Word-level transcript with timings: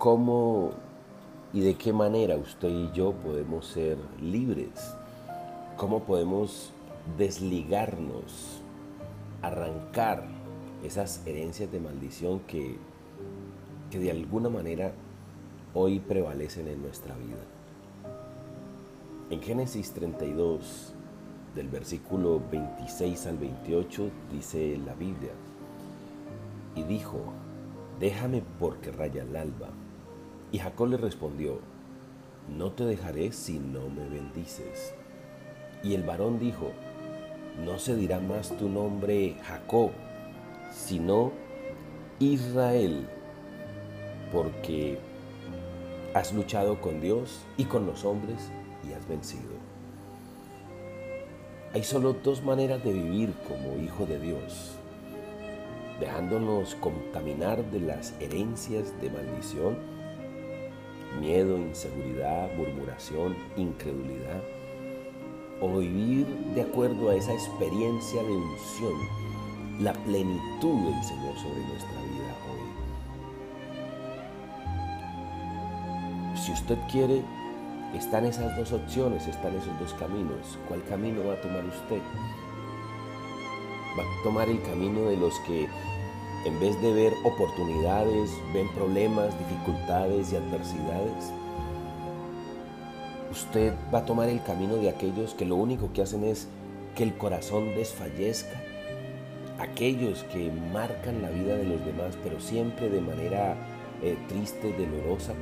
cómo 0.00 0.70
y 1.52 1.60
de 1.60 1.74
qué 1.74 1.92
manera 1.92 2.36
usted 2.36 2.70
y 2.70 2.90
yo 2.92 3.12
podemos 3.12 3.66
ser 3.66 3.98
libres, 4.18 4.94
cómo 5.76 6.04
podemos 6.04 6.72
desligarnos, 7.18 8.62
arrancar 9.42 10.24
esas 10.82 11.20
herencias 11.26 11.70
de 11.70 11.80
maldición 11.80 12.40
que, 12.40 12.78
que 13.90 13.98
de 13.98 14.10
alguna 14.10 14.48
manera 14.48 14.92
hoy 15.74 16.00
prevalecen 16.00 16.68
en 16.68 16.80
nuestra 16.80 17.14
vida. 17.16 17.44
En 19.28 19.42
Génesis 19.42 19.92
32, 19.92 20.94
del 21.54 21.68
versículo 21.68 22.40
26 22.50 23.26
al 23.26 23.36
28, 23.36 24.10
dice 24.32 24.78
la 24.78 24.94
Biblia, 24.94 25.32
y 26.74 26.84
dijo, 26.84 27.18
déjame 27.98 28.42
porque 28.58 28.92
raya 28.92 29.24
el 29.24 29.36
alba. 29.36 29.68
Y 30.52 30.58
Jacob 30.58 30.88
le 30.88 30.96
respondió, 30.96 31.60
no 32.48 32.72
te 32.72 32.84
dejaré 32.84 33.32
si 33.32 33.58
no 33.58 33.88
me 33.88 34.08
bendices. 34.08 34.94
Y 35.82 35.94
el 35.94 36.02
varón 36.02 36.38
dijo, 36.38 36.72
no 37.64 37.78
se 37.78 37.96
dirá 37.96 38.20
más 38.20 38.56
tu 38.56 38.68
nombre 38.68 39.36
Jacob, 39.42 39.90
sino 40.72 41.32
Israel, 42.18 43.06
porque 44.32 44.98
has 46.14 46.32
luchado 46.32 46.80
con 46.80 47.00
Dios 47.00 47.40
y 47.56 47.64
con 47.64 47.86
los 47.86 48.04
hombres 48.04 48.50
y 48.88 48.92
has 48.92 49.06
vencido. 49.08 49.60
Hay 51.72 51.84
solo 51.84 52.14
dos 52.14 52.42
maneras 52.42 52.82
de 52.82 52.92
vivir 52.92 53.32
como 53.46 53.80
hijo 53.80 54.04
de 54.04 54.18
Dios, 54.18 54.72
dejándonos 56.00 56.74
contaminar 56.74 57.64
de 57.70 57.80
las 57.80 58.14
herencias 58.20 58.92
de 59.00 59.10
maldición, 59.10 59.99
miedo, 61.20 61.56
inseguridad, 61.58 62.52
murmuración, 62.56 63.36
incredulidad, 63.56 64.42
o 65.60 65.78
vivir 65.78 66.26
de 66.54 66.62
acuerdo 66.62 67.10
a 67.10 67.14
esa 67.14 67.34
experiencia 67.34 68.22
de 68.22 68.30
unción 68.30 68.94
la 69.80 69.92
plenitud 69.92 70.84
del 70.84 71.04
Señor 71.04 71.36
sobre 71.36 71.60
nuestra 71.66 72.02
vida 72.02 72.34
hoy. 72.50 72.60
Si 76.36 76.52
usted 76.52 76.78
quiere, 76.90 77.22
están 77.94 78.24
esas 78.24 78.56
dos 78.56 78.72
opciones, 78.72 79.26
están 79.26 79.54
esos 79.56 79.78
dos 79.78 79.92
caminos. 79.94 80.58
¿Cuál 80.68 80.82
camino 80.84 81.26
va 81.26 81.34
a 81.34 81.40
tomar 81.40 81.64
usted? 81.64 82.00
¿Va 83.98 84.02
a 84.02 84.22
tomar 84.22 84.48
el 84.48 84.62
camino 84.62 85.02
de 85.02 85.16
los 85.16 85.38
que 85.40 85.68
en 86.44 86.58
vez 86.58 86.80
de 86.80 86.92
ver 86.92 87.12
oportunidades, 87.24 88.30
ven 88.54 88.68
problemas, 88.72 89.38
dificultades 89.38 90.32
y 90.32 90.36
adversidades? 90.36 91.32
Usted 93.30 93.74
va 93.94 93.98
a 94.00 94.04
tomar 94.06 94.28
el 94.28 94.42
camino 94.42 94.76
de 94.76 94.88
aquellos 94.88 95.34
que 95.34 95.44
lo 95.44 95.56
único 95.56 95.92
que 95.92 96.02
hacen 96.02 96.24
es 96.24 96.48
que 96.96 97.02
el 97.02 97.14
corazón 97.16 97.74
desfallezca, 97.74 98.60
aquellos 99.58 100.24
que 100.24 100.50
marcan 100.72 101.22
la 101.22 101.30
vida 101.30 101.56
de 101.56 101.64
los 101.64 101.84
demás, 101.84 102.16
pero 102.22 102.40
siempre 102.40 102.88
de 102.88 103.00
manera 103.00 103.56
eh, 104.02 104.16
triste, 104.28 104.72
dolorosa? 104.72 105.34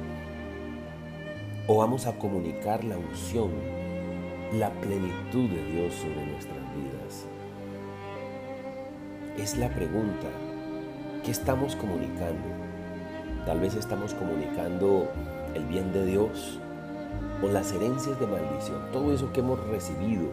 ¿O 1.68 1.76
vamos 1.76 2.06
a 2.06 2.18
comunicar 2.18 2.82
la 2.82 2.98
unción, 2.98 3.50
la 4.54 4.70
plenitud 4.80 5.48
de 5.48 5.64
Dios 5.72 5.94
sobre 5.94 6.26
nuestras 6.26 6.58
vidas? 6.74 7.26
Es 9.38 9.56
la 9.56 9.68
pregunta. 9.68 10.26
¿Qué 11.28 11.32
estamos 11.32 11.76
comunicando? 11.76 12.48
Tal 13.44 13.60
vez 13.60 13.74
estamos 13.74 14.14
comunicando 14.14 15.12
el 15.54 15.62
bien 15.66 15.92
de 15.92 16.06
Dios 16.06 16.58
o 17.42 17.48
las 17.48 17.70
herencias 17.70 18.18
de 18.18 18.26
maldición, 18.26 18.80
todo 18.94 19.12
eso 19.12 19.30
que 19.34 19.40
hemos 19.40 19.62
recibido 19.66 20.30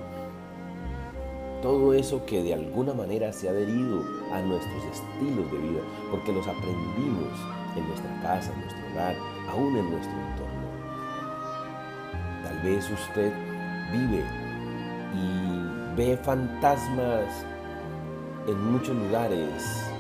todo 1.62 1.94
eso 1.94 2.26
que 2.26 2.44
de 2.44 2.54
alguna 2.54 2.94
manera 2.94 3.34
se 3.34 3.50
ha 3.50 3.52
adherido 3.52 4.04
a 4.32 4.40
nuestros 4.40 4.84
estilos 4.86 5.52
de 5.52 5.58
vida, 5.58 5.82
porque 6.12 6.32
los 6.32 6.48
aprendimos 6.48 7.34
en 7.76 7.88
nuestra 7.90 8.22
casa, 8.22 8.54
en 8.54 8.62
nuestro 8.62 8.88
hogar, 8.94 9.16
aún 9.50 9.76
en 9.76 9.92
nuestro 9.92 10.14
entorno. 10.14 10.66
Tal 12.42 12.62
vez 12.62 12.90
usted 12.90 13.34
vive 13.92 14.24
y 15.14 15.98
ve 15.98 16.18
fantasmas 16.24 17.46
en 18.48 18.72
muchos 18.72 18.96
lugares, 18.96 19.92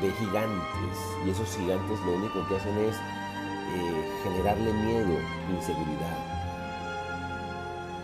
ve 0.00 0.12
gigantes, 0.12 0.98
y 1.24 1.30
esos 1.30 1.56
gigantes 1.56 1.98
lo 2.00 2.12
único 2.12 2.46
que 2.48 2.56
hacen 2.56 2.76
es 2.78 2.96
eh, 2.96 4.20
generarle 4.24 4.72
miedo, 4.72 5.18
inseguridad 5.50 6.38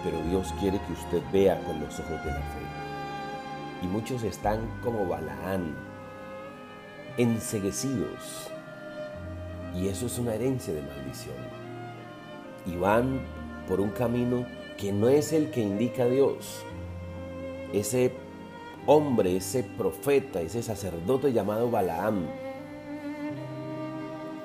pero 0.04 0.22
Dios 0.28 0.54
quiere 0.60 0.78
que 0.86 0.92
usted 0.92 1.22
vea 1.32 1.58
con 1.64 1.80
los 1.80 1.98
ojos 1.98 2.22
de 2.22 2.30
la 2.30 2.36
fe. 2.36 2.60
Y 3.82 3.86
muchos 3.86 4.22
están 4.22 4.60
como 4.82 5.08
Balaán, 5.08 5.74
enseguecidos. 7.16 8.50
Y 9.74 9.88
eso 9.88 10.06
es 10.06 10.18
una 10.18 10.34
herencia 10.34 10.74
de 10.74 10.82
maldición. 10.82 11.36
Y 12.66 12.76
van 12.76 13.20
por 13.66 13.80
un 13.80 13.90
camino 13.90 14.46
que 14.76 14.92
no 14.92 15.08
es 15.08 15.32
el 15.32 15.50
que 15.50 15.62
indica 15.62 16.04
Dios. 16.04 16.62
Ese 17.72 18.12
hombre, 18.86 19.36
ese 19.36 19.62
profeta, 19.62 20.40
ese 20.40 20.62
sacerdote 20.62 21.32
llamado 21.32 21.70
Balaam, 21.70 22.26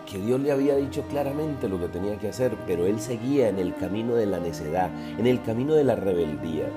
que 0.10 0.18
Dios 0.18 0.40
le 0.40 0.52
había 0.52 0.76
dicho 0.76 1.04
claramente 1.04 1.70
lo 1.70 1.80
que 1.80 1.88
tenía 1.88 2.18
que 2.18 2.30
hacer, 2.30 2.56
pero 2.66 2.86
él 2.86 3.00
seguía 3.00 3.50
en 3.50 3.60
el 3.60 3.76
camino 3.76 4.16
de 4.16 4.26
la 4.26 4.40
necedad, 4.40 4.90
en 5.20 5.28
el 5.28 5.42
camino 5.44 5.76
de 5.76 5.84
la 5.84 5.96
rebeldía. 5.96 6.68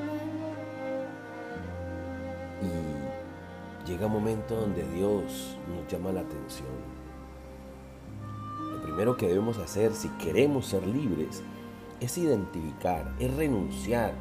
Y 3.86 3.88
llega 3.90 4.06
un 4.06 4.12
momento 4.12 4.54
donde 4.54 4.82
Dios 4.92 5.56
nos 5.74 5.90
llama 5.90 6.12
la 6.12 6.20
atención. 6.20 6.68
Lo 8.70 8.82
primero 8.82 9.16
que 9.16 9.28
debemos 9.28 9.56
hacer 9.58 9.94
si 9.94 10.08
queremos 10.10 10.66
ser 10.66 10.86
libres 10.86 11.42
es 12.00 12.18
identificar, 12.18 13.14
es 13.18 13.34
renunciar 13.34 14.12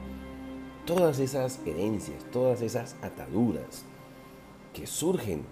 todas 0.94 1.20
esas 1.20 1.58
herencias, 1.66 2.18
todas 2.34 2.62
esas 2.62 2.98
ataduras 3.02 3.86
que 4.74 4.86
surgen 4.86 5.44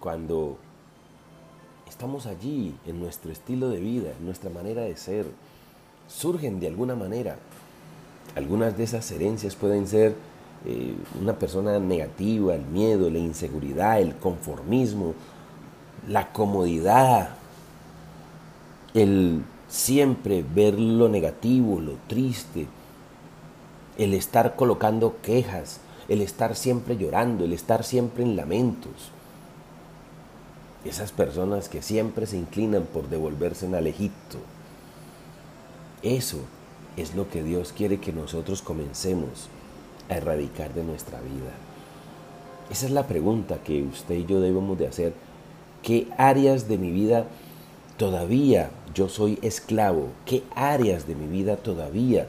cuando 0.00 0.58
estamos 1.88 2.26
allí 2.26 2.74
en 2.84 3.00
nuestro 3.00 3.32
estilo 3.32 3.70
de 3.70 3.80
vida, 3.80 4.10
en 4.18 4.26
nuestra 4.26 4.50
manera 4.50 4.82
de 4.82 4.98
ser, 4.98 5.24
surgen 6.08 6.60
de 6.60 6.66
alguna 6.66 6.94
manera. 6.94 7.38
Algunas 8.34 8.76
de 8.76 8.84
esas 8.84 9.10
herencias 9.12 9.54
pueden 9.54 9.86
ser 9.86 10.14
eh, 10.66 10.94
una 11.18 11.38
persona 11.38 11.78
negativa, 11.78 12.54
el 12.54 12.66
miedo, 12.66 13.08
la 13.08 13.18
inseguridad, 13.18 13.98
el 13.98 14.14
conformismo, 14.16 15.14
la 16.06 16.34
comodidad, 16.34 17.30
el 18.92 19.42
siempre 19.68 20.44
ver 20.54 20.78
lo 20.78 21.08
negativo, 21.08 21.80
lo 21.80 21.94
triste, 22.06 22.66
el 23.98 24.14
estar 24.14 24.56
colocando 24.56 25.16
quejas, 25.22 25.80
el 26.08 26.20
estar 26.20 26.54
siempre 26.56 26.96
llorando, 26.96 27.44
el 27.44 27.52
estar 27.52 27.84
siempre 27.84 28.22
en 28.22 28.36
lamentos. 28.36 29.10
Esas 30.84 31.12
personas 31.12 31.68
que 31.68 31.82
siempre 31.82 32.26
se 32.26 32.36
inclinan 32.36 32.84
por 32.84 33.08
devolverse 33.08 33.66
al 33.74 33.86
Egipto. 33.86 34.38
Eso 36.02 36.38
es 36.96 37.14
lo 37.14 37.28
que 37.28 37.42
Dios 37.42 37.72
quiere 37.76 37.98
que 37.98 38.12
nosotros 38.12 38.62
comencemos 38.62 39.48
a 40.08 40.14
erradicar 40.14 40.72
de 40.74 40.84
nuestra 40.84 41.20
vida. 41.20 41.52
Esa 42.70 42.86
es 42.86 42.92
la 42.92 43.06
pregunta 43.06 43.58
que 43.64 43.82
usted 43.82 44.14
y 44.16 44.26
yo 44.26 44.40
debemos 44.40 44.78
de 44.78 44.86
hacer. 44.86 45.14
¿Qué 45.82 46.08
áreas 46.16 46.68
de 46.68 46.78
mi 46.78 46.90
vida 46.90 47.26
todavía 47.96 48.70
yo 48.94 49.08
soy 49.08 49.38
esclavo? 49.42 50.08
¿Qué 50.24 50.42
áreas 50.54 51.06
de 51.06 51.14
mi 51.14 51.26
vida 51.26 51.56
todavía 51.56 52.26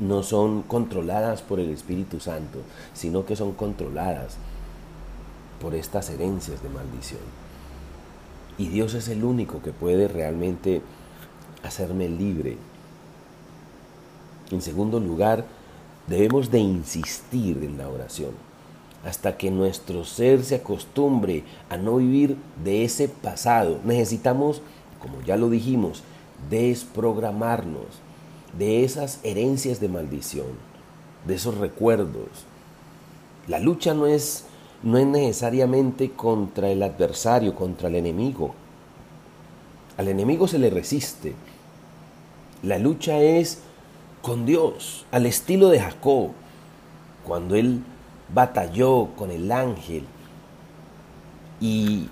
no 0.00 0.22
son 0.22 0.62
controladas 0.62 1.42
por 1.42 1.60
el 1.60 1.70
Espíritu 1.70 2.20
Santo, 2.20 2.60
sino 2.94 3.24
que 3.24 3.36
son 3.36 3.52
controladas 3.52 4.36
por 5.60 5.74
estas 5.74 6.10
herencias 6.10 6.62
de 6.62 6.68
maldición. 6.68 7.20
Y 8.58 8.68
Dios 8.68 8.94
es 8.94 9.08
el 9.08 9.24
único 9.24 9.62
que 9.62 9.72
puede 9.72 10.08
realmente 10.08 10.82
hacerme 11.62 12.08
libre. 12.08 12.56
En 14.50 14.60
segundo 14.60 15.00
lugar, 15.00 15.44
debemos 16.06 16.50
de 16.50 16.58
insistir 16.58 17.58
en 17.62 17.78
la 17.78 17.88
oración 17.88 18.32
hasta 19.04 19.36
que 19.36 19.50
nuestro 19.50 20.04
ser 20.04 20.44
se 20.44 20.56
acostumbre 20.56 21.44
a 21.68 21.76
no 21.76 21.96
vivir 21.96 22.36
de 22.62 22.84
ese 22.84 23.08
pasado. 23.08 23.80
Necesitamos, 23.84 24.62
como 25.00 25.20
ya 25.22 25.36
lo 25.36 25.50
dijimos, 25.50 26.02
desprogramarnos 26.50 27.86
de 28.58 28.84
esas 28.84 29.20
herencias 29.22 29.80
de 29.80 29.88
maldición, 29.88 30.46
de 31.26 31.34
esos 31.34 31.58
recuerdos. 31.58 32.28
La 33.48 33.58
lucha 33.58 33.94
no 33.94 34.06
es 34.06 34.44
no 34.82 34.98
es 34.98 35.06
necesariamente 35.06 36.10
contra 36.10 36.70
el 36.70 36.82
adversario, 36.82 37.54
contra 37.54 37.88
el 37.88 37.94
enemigo. 37.94 38.54
Al 39.96 40.08
enemigo 40.08 40.48
se 40.48 40.58
le 40.58 40.70
resiste. 40.70 41.34
La 42.62 42.78
lucha 42.78 43.18
es 43.20 43.60
con 44.22 44.46
Dios, 44.46 45.06
al 45.10 45.26
estilo 45.26 45.68
de 45.68 45.80
Jacob, 45.80 46.30
cuando 47.24 47.54
él 47.54 47.82
batalló 48.32 49.08
con 49.16 49.30
el 49.30 49.50
ángel 49.50 50.04
y 51.60 52.08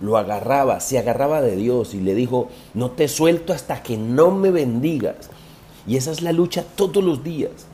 lo 0.00 0.16
agarraba, 0.16 0.80
se 0.80 0.98
agarraba 0.98 1.40
de 1.40 1.56
Dios 1.56 1.94
y 1.94 2.00
le 2.00 2.14
dijo, 2.14 2.48
no 2.74 2.90
te 2.90 3.08
suelto 3.08 3.52
hasta 3.52 3.82
que 3.82 3.96
no 3.96 4.30
me 4.30 4.50
bendigas. 4.50 5.30
Y 5.86 5.96
esa 5.96 6.10
es 6.10 6.22
la 6.22 6.32
lucha 6.32 6.64
todos 6.76 7.02
los 7.02 7.22
días. 7.22 7.66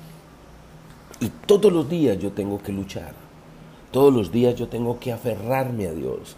Y 1.21 1.29
todos 1.47 1.73
los 1.73 1.89
días 1.89 2.19
yo 2.19 2.33
tengo 2.33 2.63
que 2.63 2.73
luchar. 2.73 3.15
Todos 3.93 4.13
los 4.13 4.33
días 4.33 4.55
yo 4.55 4.69
tengo 4.69 4.99
que 4.99 5.13
aferrarme 5.13 5.87
a 5.87 5.93
Dios. 5.93 6.37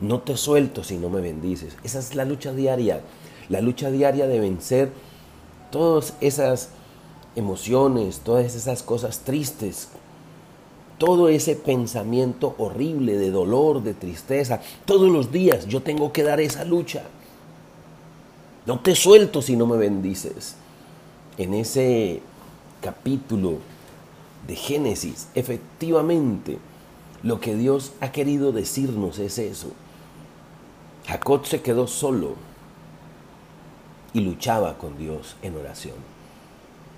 No 0.00 0.20
te 0.20 0.36
suelto 0.36 0.84
si 0.84 0.96
no 0.96 1.08
me 1.08 1.20
bendices. 1.20 1.76
Esa 1.82 1.98
es 1.98 2.14
la 2.14 2.24
lucha 2.24 2.52
diaria. 2.52 3.00
La 3.48 3.60
lucha 3.60 3.90
diaria 3.90 4.26
de 4.26 4.40
vencer 4.40 4.92
todas 5.70 6.14
esas 6.20 6.70
emociones, 7.36 8.20
todas 8.20 8.54
esas 8.54 8.82
cosas 8.82 9.20
tristes, 9.20 9.88
todo 10.98 11.28
ese 11.28 11.56
pensamiento 11.56 12.54
horrible 12.58 13.16
de 13.16 13.30
dolor, 13.30 13.82
de 13.82 13.94
tristeza. 13.94 14.60
Todos 14.84 15.10
los 15.10 15.32
días 15.32 15.66
yo 15.66 15.82
tengo 15.82 16.12
que 16.12 16.22
dar 16.22 16.40
esa 16.40 16.64
lucha. 16.64 17.04
No 18.66 18.80
te 18.80 18.94
suelto 18.94 19.42
si 19.42 19.56
no 19.56 19.66
me 19.66 19.76
bendices. 19.76 20.56
En 21.36 21.54
ese 21.54 22.22
capítulo 22.80 23.58
de 24.46 24.56
Génesis, 24.56 25.28
efectivamente, 25.34 26.58
lo 27.22 27.40
que 27.40 27.56
Dios 27.56 27.92
ha 28.00 28.12
querido 28.12 28.52
decirnos 28.52 29.18
es 29.18 29.38
eso. 29.38 29.72
Jacob 31.06 31.44
se 31.46 31.60
quedó 31.60 31.86
solo 31.86 32.36
y 34.12 34.20
luchaba 34.20 34.78
con 34.78 34.96
Dios 34.96 35.36
en 35.42 35.56
oración. 35.56 35.96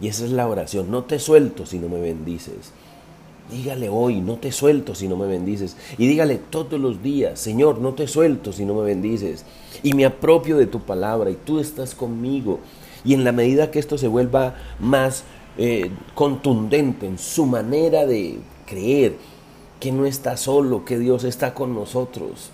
Y 0.01 0.09
esa 0.09 0.25
es 0.25 0.31
la 0.31 0.47
oración. 0.47 0.91
No 0.91 1.05
te 1.05 1.19
suelto 1.19 1.67
si 1.67 1.79
no 1.79 1.89
me 1.89 2.01
bendices. 2.01 2.73
Dígale 3.51 3.89
hoy, 3.89 4.21
no 4.21 4.37
te 4.37 4.51
suelto 4.51 4.95
si 4.95 5.07
no 5.07 5.17
me 5.17 5.27
bendices. 5.27 5.77
Y 5.99 6.07
dígale 6.07 6.37
todos 6.37 6.81
los 6.81 7.03
días, 7.03 7.39
Señor, 7.39 7.79
no 7.79 7.95
te 7.95 8.09
suelto 8.09 8.53
si 8.53 8.65
no 8.65 8.75
me 8.75 8.83
bendices. 8.83 9.45
Y 9.83 9.95
me 9.95 10.05
apropio 10.05 10.57
de 10.57 10.67
tu 10.67 10.81
palabra 10.81 11.31
y 11.31 11.37
tú 11.37 11.61
estás 11.61 11.95
conmigo. 11.95 12.61
Y 13.05 13.15
en 13.15 13.23
la 13.23 13.33
medida 13.33 13.71
que 13.71 13.79
esto 13.79 13.99
se 13.99 14.09
vuelva 14.09 14.57
más 14.81 15.25
eh, 15.59 15.91
contundente 16.15 17.07
en 17.07 17.19
su 17.19 17.47
manera 17.47 18.05
de 18.05 18.39
creer 18.67 19.17
que 19.79 19.93
no 19.93 20.07
está 20.07 20.37
solo, 20.37 20.85
que 20.85 20.99
Dios 20.99 21.25
está 21.25 21.55
con 21.55 21.75
nosotros, 21.75 22.51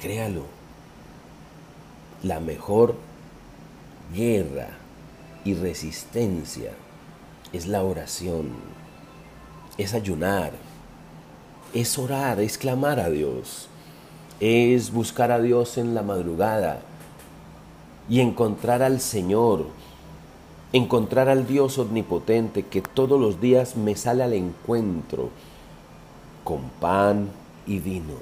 créalo. 0.00 0.42
La 2.22 2.40
mejor 2.40 2.94
guerra 4.14 4.68
y 5.44 5.54
resistencia 5.54 6.72
es 7.52 7.66
la 7.66 7.82
oración, 7.82 8.50
es 9.78 9.94
ayunar, 9.94 10.52
es 11.72 11.98
orar, 11.98 12.40
es 12.40 12.58
clamar 12.58 13.00
a 13.00 13.08
Dios, 13.08 13.68
es 14.40 14.92
buscar 14.92 15.32
a 15.32 15.40
Dios 15.40 15.78
en 15.78 15.94
la 15.94 16.02
madrugada 16.02 16.80
y 18.08 18.20
encontrar 18.20 18.82
al 18.82 19.00
Señor 19.00 19.66
encontrar 20.72 21.28
al 21.28 21.46
Dios 21.46 21.78
omnipotente 21.78 22.64
que 22.64 22.82
todos 22.82 23.18
los 23.18 23.40
días 23.40 23.76
me 23.76 23.96
sale 23.96 24.22
al 24.22 24.34
encuentro 24.34 25.30
con 26.44 26.68
pan 26.80 27.28
y 27.66 27.78
vino, 27.78 28.14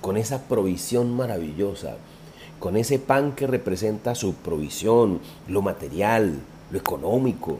con 0.00 0.16
esa 0.16 0.42
provisión 0.42 1.16
maravillosa, 1.16 1.96
con 2.60 2.76
ese 2.76 2.98
pan 2.98 3.32
que 3.32 3.46
representa 3.46 4.14
su 4.14 4.34
provisión, 4.34 5.20
lo 5.48 5.60
material, 5.62 6.38
lo 6.70 6.78
económico, 6.78 7.58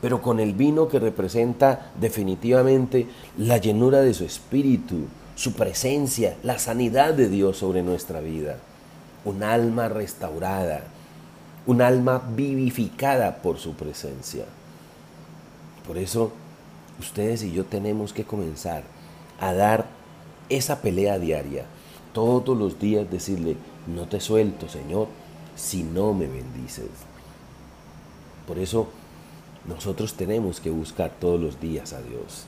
pero 0.00 0.20
con 0.20 0.40
el 0.40 0.52
vino 0.52 0.88
que 0.88 0.98
representa 0.98 1.92
definitivamente 2.00 3.06
la 3.38 3.58
llenura 3.58 4.00
de 4.00 4.14
su 4.14 4.24
espíritu, 4.24 5.06
su 5.34 5.54
presencia, 5.54 6.36
la 6.42 6.58
sanidad 6.58 7.14
de 7.14 7.28
Dios 7.28 7.58
sobre 7.58 7.82
nuestra 7.82 8.20
vida, 8.20 8.58
un 9.24 9.42
alma 9.42 9.88
restaurada, 9.88 10.84
un 11.66 11.80
alma 11.80 12.22
vivificada 12.36 13.36
por 13.36 13.58
su 13.58 13.72
presencia. 13.74 14.44
Por 15.86 15.98
eso 15.98 16.32
ustedes 17.00 17.42
y 17.42 17.52
yo 17.52 17.64
tenemos 17.64 18.12
que 18.12 18.24
comenzar 18.24 18.82
a 19.40 19.52
dar 19.52 19.86
esa 20.48 20.80
pelea 20.80 21.18
diaria. 21.18 21.64
Todos 22.12 22.56
los 22.56 22.78
días 22.78 23.10
decirle, 23.10 23.56
no 23.86 24.06
te 24.06 24.20
suelto, 24.20 24.68
Señor, 24.68 25.08
si 25.56 25.82
no 25.82 26.14
me 26.14 26.26
bendices. 26.26 26.90
Por 28.46 28.58
eso 28.58 28.88
nosotros 29.66 30.14
tenemos 30.14 30.60
que 30.60 30.70
buscar 30.70 31.12
todos 31.20 31.40
los 31.40 31.60
días 31.60 31.92
a 31.92 32.02
Dios. 32.02 32.46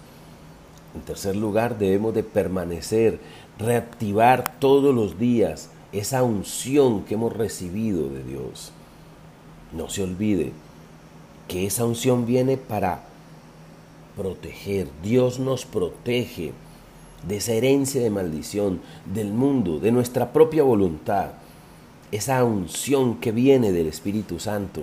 En 0.94 1.02
tercer 1.02 1.36
lugar, 1.36 1.78
debemos 1.78 2.14
de 2.14 2.22
permanecer, 2.22 3.18
reactivar 3.58 4.58
todos 4.58 4.94
los 4.94 5.18
días 5.18 5.70
esa 5.92 6.22
unción 6.22 7.04
que 7.04 7.14
hemos 7.14 7.32
recibido 7.32 8.08
de 8.08 8.22
Dios. 8.22 8.72
No 9.72 9.88
se 9.88 10.02
olvide 10.02 10.52
que 11.48 11.66
esa 11.66 11.84
unción 11.84 12.26
viene 12.26 12.56
para 12.56 13.04
proteger. 14.16 14.88
Dios 15.02 15.38
nos 15.38 15.64
protege 15.64 16.52
de 17.26 17.36
esa 17.36 17.52
herencia 17.52 18.00
de 18.00 18.10
maldición, 18.10 18.80
del 19.12 19.32
mundo, 19.32 19.78
de 19.78 19.92
nuestra 19.92 20.32
propia 20.32 20.62
voluntad. 20.62 21.32
Esa 22.12 22.44
unción 22.44 23.16
que 23.16 23.32
viene 23.32 23.72
del 23.72 23.86
Espíritu 23.86 24.38
Santo. 24.38 24.82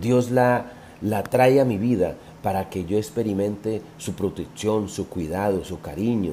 Dios 0.00 0.30
la, 0.30 0.72
la 1.02 1.22
trae 1.22 1.60
a 1.60 1.64
mi 1.64 1.78
vida 1.78 2.16
para 2.42 2.70
que 2.70 2.84
yo 2.84 2.96
experimente 2.96 3.82
su 3.98 4.14
protección, 4.14 4.88
su 4.88 5.08
cuidado, 5.08 5.64
su 5.64 5.80
cariño, 5.80 6.32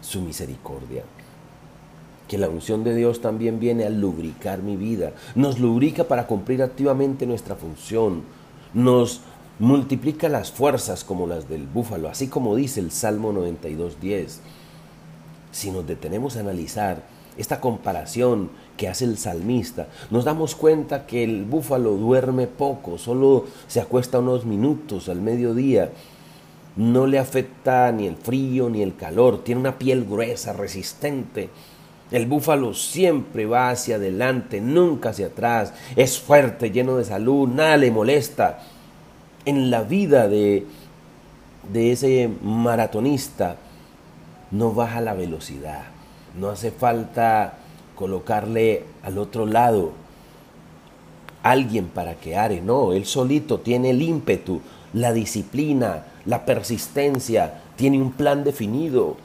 su 0.00 0.20
misericordia. 0.20 1.04
Que 2.28 2.38
la 2.38 2.48
unción 2.48 2.84
de 2.84 2.94
Dios 2.94 3.20
también 3.20 3.60
viene 3.60 3.84
a 3.84 3.90
lubricar 3.90 4.62
mi 4.62 4.76
vida, 4.76 5.12
nos 5.34 5.58
lubrica 5.58 6.04
para 6.04 6.26
cumplir 6.26 6.62
activamente 6.62 7.26
nuestra 7.26 7.56
función, 7.56 8.22
nos 8.74 9.20
multiplica 9.58 10.28
las 10.28 10.50
fuerzas 10.50 11.04
como 11.04 11.26
las 11.26 11.48
del 11.48 11.66
búfalo, 11.66 12.08
así 12.08 12.28
como 12.28 12.56
dice 12.56 12.80
el 12.80 12.90
Salmo 12.90 13.32
92.10. 13.32 14.38
Si 15.50 15.70
nos 15.70 15.86
detenemos 15.86 16.36
a 16.36 16.40
analizar 16.40 17.02
esta 17.36 17.60
comparación 17.60 18.50
que 18.76 18.88
hace 18.88 19.04
el 19.04 19.18
salmista, 19.18 19.88
nos 20.10 20.24
damos 20.24 20.54
cuenta 20.54 21.06
que 21.06 21.24
el 21.24 21.44
búfalo 21.44 21.92
duerme 21.92 22.46
poco, 22.46 22.98
solo 22.98 23.46
se 23.66 23.80
acuesta 23.80 24.18
unos 24.18 24.44
minutos 24.44 25.08
al 25.08 25.20
mediodía, 25.20 25.90
no 26.76 27.06
le 27.06 27.18
afecta 27.18 27.92
ni 27.92 28.06
el 28.06 28.16
frío 28.16 28.70
ni 28.70 28.82
el 28.82 28.96
calor, 28.96 29.44
tiene 29.44 29.60
una 29.60 29.78
piel 29.78 30.04
gruesa, 30.04 30.52
resistente, 30.52 31.50
el 32.12 32.26
búfalo 32.26 32.74
siempre 32.74 33.46
va 33.46 33.70
hacia 33.70 33.96
adelante, 33.96 34.60
nunca 34.60 35.08
hacia 35.08 35.28
atrás. 35.28 35.72
Es 35.96 36.20
fuerte, 36.20 36.70
lleno 36.70 36.98
de 36.98 37.06
salud, 37.06 37.48
nada 37.48 37.78
le 37.78 37.90
molesta. 37.90 38.58
En 39.46 39.70
la 39.70 39.82
vida 39.82 40.28
de, 40.28 40.66
de 41.72 41.92
ese 41.92 42.30
maratonista 42.42 43.56
no 44.50 44.72
baja 44.72 45.00
la 45.00 45.14
velocidad. 45.14 45.91
No 46.38 46.48
hace 46.48 46.70
falta 46.70 47.58
colocarle 47.94 48.84
al 49.02 49.18
otro 49.18 49.46
lado 49.46 49.92
alguien 51.42 51.88
para 51.88 52.14
que 52.14 52.36
are. 52.36 52.60
No, 52.60 52.92
él 52.92 53.04
solito 53.04 53.60
tiene 53.60 53.90
el 53.90 54.02
ímpetu, 54.02 54.60
la 54.92 55.12
disciplina, 55.12 56.06
la 56.24 56.44
persistencia, 56.44 57.62
tiene 57.76 58.00
un 58.00 58.12
plan 58.12 58.44
definido 58.44 59.16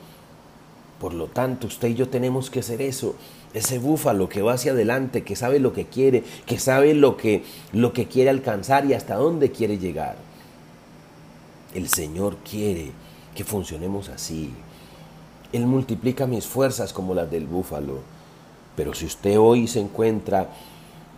por 0.99 1.13
lo 1.13 1.27
tanto, 1.27 1.67
usted 1.67 1.89
y 1.89 1.95
yo 1.95 2.09
tenemos 2.09 2.49
que 2.49 2.63
ser 2.63 2.81
eso, 2.81 3.15
ese 3.53 3.77
búfalo 3.77 4.29
que 4.29 4.41
va 4.41 4.53
hacia 4.53 4.71
adelante, 4.71 5.23
que 5.23 5.35
sabe 5.35 5.59
lo 5.59 5.73
que 5.73 5.85
quiere, 5.85 6.23
que 6.45 6.59
sabe 6.59 6.93
lo 6.93 7.17
que, 7.17 7.43
lo 7.71 7.93
que 7.93 8.07
quiere 8.07 8.29
alcanzar 8.29 8.85
y 8.85 8.93
hasta 8.93 9.15
dónde 9.15 9.51
quiere 9.51 9.77
llegar. 9.77 10.15
El 11.75 11.87
Señor 11.87 12.37
quiere 12.37 12.91
que 13.35 13.43
funcionemos 13.43 14.09
así. 14.09 14.51
Él 15.53 15.65
multiplica 15.65 16.27
mis 16.27 16.45
fuerzas 16.45 16.93
como 16.93 17.13
las 17.13 17.29
del 17.29 17.45
búfalo. 17.45 17.99
Pero 18.75 18.93
si 18.93 19.05
usted 19.05 19.39
hoy 19.39 19.67
se 19.67 19.79
encuentra 19.79 20.49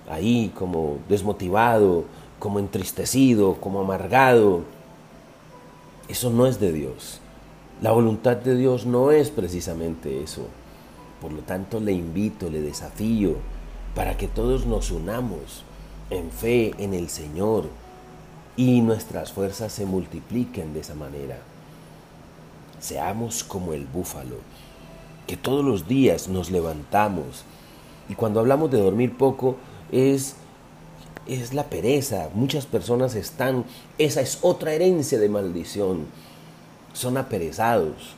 ahí 0.09 0.51
como 0.57 0.98
desmotivado, 1.09 2.05
como 2.39 2.59
entristecido, 2.59 3.55
como 3.55 3.81
amargado, 3.81 4.62
eso 6.07 6.29
no 6.29 6.48
es 6.48 6.59
de 6.59 6.71
Dios. 6.71 7.19
La 7.81 7.91
voluntad 7.91 8.38
de 8.38 8.55
Dios 8.55 8.86
no 8.86 9.12
es 9.12 9.29
precisamente 9.29 10.24
eso. 10.24 10.48
Por 11.21 11.31
lo 11.31 11.41
tanto, 11.41 11.79
le 11.79 11.91
invito, 11.91 12.50
le 12.50 12.62
desafío 12.62 13.36
para 13.93 14.17
que 14.17 14.27
todos 14.27 14.65
nos 14.65 14.91
unamos 14.91 15.63
en 16.09 16.31
fe 16.31 16.74
en 16.77 16.93
el 16.93 17.09
Señor 17.09 17.65
y 18.55 18.81
nuestras 18.81 19.31
fuerzas 19.31 19.71
se 19.71 19.86
multipliquen 19.86 20.74
de 20.74 20.81
esa 20.81 20.95
manera. 20.95 21.38
Seamos 22.79 23.43
como 23.43 23.74
el 23.74 23.86
búfalo. 23.86 24.38
que 25.27 25.38
todos 25.38 25.63
los 25.63 25.88
días 25.88 26.27
nos 26.27 26.50
levantamos. 26.50 27.43
Y 28.09 28.15
cuando 28.15 28.39
hablamos 28.39 28.71
de 28.71 28.81
dormir 28.81 29.15
poco 29.15 29.57
es 29.91 30.36
es 31.29 31.53
la 31.53 31.65
pereza. 31.65 32.29
Muchas 32.33 32.65
personas 32.65 33.15
están, 33.15 33.65
esa 33.98 34.21
es 34.21 34.39
otra 34.41 34.74
herencia 34.74 35.19
de 35.19 35.29
maldición. 35.29 36.07
Son 36.93 37.17
aperezados. 37.17 38.15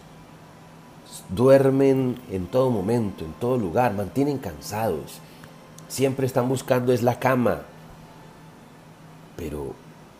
Duermen 1.29 2.17
en 2.31 2.47
todo 2.47 2.69
momento, 2.69 3.25
en 3.25 3.33
todo 3.33 3.57
lugar, 3.57 3.93
mantienen 3.93 4.37
cansados. 4.37 5.19
Siempre 5.89 6.25
están 6.25 6.47
buscando 6.47 6.93
es 6.93 7.03
la 7.03 7.19
cama. 7.19 7.63
Pero 9.35 9.73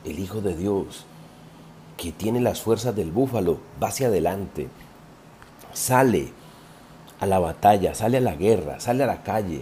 el 0.04 0.20
Hijo 0.20 0.42
de 0.42 0.56
Dios, 0.56 1.06
que 2.02 2.12
tiene 2.12 2.42
las 2.42 2.62
fuerzas 2.64 2.96
del 2.96 3.12
búfalo, 3.12 3.60
va 3.82 3.90
hacia 3.90 4.08
adelante, 4.08 4.70
sale 5.72 6.30
a 7.20 7.28
la 7.28 7.38
batalla, 7.38 7.94
sale 7.94 8.18
a 8.18 8.22
la 8.22 8.34
guerra, 8.34 8.80
sale 8.80 9.04
a 9.04 9.06
la 9.06 9.22
calle, 9.22 9.62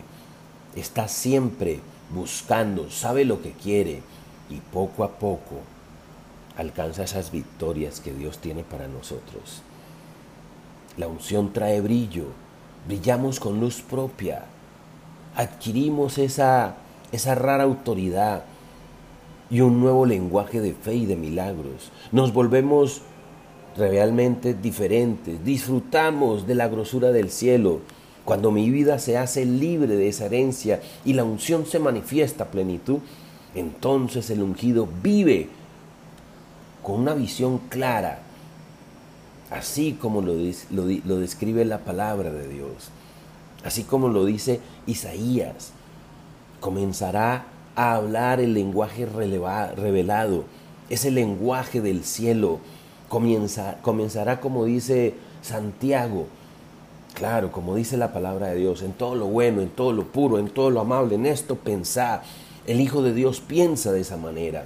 está 0.73 1.09
siempre 1.09 1.81
buscando, 2.13 2.89
sabe 2.89 3.25
lo 3.25 3.41
que 3.41 3.51
quiere 3.51 4.03
y 4.49 4.61
poco 4.71 5.03
a 5.03 5.19
poco 5.19 5.57
alcanza 6.55 7.03
esas 7.03 7.29
victorias 7.29 7.99
que 7.99 8.13
Dios 8.13 8.37
tiene 8.37 8.63
para 8.63 8.87
nosotros. 8.87 9.61
La 10.95 11.07
unción 11.07 11.51
trae 11.51 11.81
brillo, 11.81 12.27
brillamos 12.87 13.41
con 13.41 13.59
luz 13.59 13.81
propia, 13.81 14.45
adquirimos 15.35 16.17
esa, 16.17 16.75
esa 17.11 17.35
rara 17.35 17.63
autoridad 17.65 18.43
y 19.49 19.61
un 19.61 19.79
nuevo 19.79 20.05
lenguaje 20.05 20.61
de 20.61 20.73
fe 20.73 20.95
y 20.95 21.05
de 21.05 21.15
milagros. 21.15 21.91
Nos 22.11 22.33
volvemos 22.33 23.01
realmente 23.77 24.53
diferentes, 24.53 25.43
disfrutamos 25.43 26.45
de 26.45 26.55
la 26.55 26.67
grosura 26.67 27.11
del 27.11 27.29
cielo, 27.29 27.79
cuando 28.25 28.51
mi 28.51 28.69
vida 28.69 28.99
se 28.99 29.17
hace 29.17 29.45
libre 29.45 29.95
de 29.95 30.07
esa 30.07 30.25
herencia 30.25 30.81
y 31.03 31.13
la 31.13 31.23
unción 31.23 31.65
se 31.65 31.79
manifiesta 31.79 32.43
a 32.43 32.51
plenitud, 32.51 32.99
entonces 33.55 34.29
el 34.29 34.43
ungido 34.43 34.87
vive 35.01 35.49
con 36.83 36.99
una 36.99 37.15
visión 37.15 37.57
clara, 37.69 38.19
así 39.49 39.93
como 39.93 40.21
lo, 40.21 40.33
lo, 40.69 41.17
describe 41.17 41.65
la 41.65 41.79
palabra 41.79 42.31
de 42.31 42.47
Dios, 42.47 42.89
así 43.63 43.83
como 43.83 44.09
lo 44.09 44.25
dice 44.25 44.59
Isaías. 44.85 45.71
Comenzará 46.59 47.45
a 47.79 47.95
hablar 47.95 48.41
el 48.41 48.53
lenguaje 48.53 49.05
revelado, 49.05 50.43
ese 50.89 51.11
lenguaje 51.11 51.79
del 51.79 52.03
cielo. 52.03 52.59
Comienza, 53.07 53.77
comenzará, 53.81 54.41
como 54.41 54.65
dice 54.65 55.13
Santiago, 55.41 56.27
Claro, 57.13 57.51
como 57.51 57.75
dice 57.75 57.97
la 57.97 58.13
palabra 58.13 58.47
de 58.47 58.55
Dios, 58.55 58.81
en 58.81 58.93
todo 58.93 59.15
lo 59.15 59.25
bueno, 59.25 59.61
en 59.61 59.69
todo 59.69 59.91
lo 59.91 60.05
puro, 60.05 60.39
en 60.39 60.49
todo 60.49 60.69
lo 60.69 60.79
amable, 60.79 61.15
en 61.15 61.25
esto 61.25 61.55
pensar. 61.55 62.23
El 62.67 62.79
Hijo 62.79 63.01
de 63.01 63.13
Dios 63.13 63.41
piensa 63.41 63.91
de 63.91 64.01
esa 64.01 64.15
manera. 64.15 64.65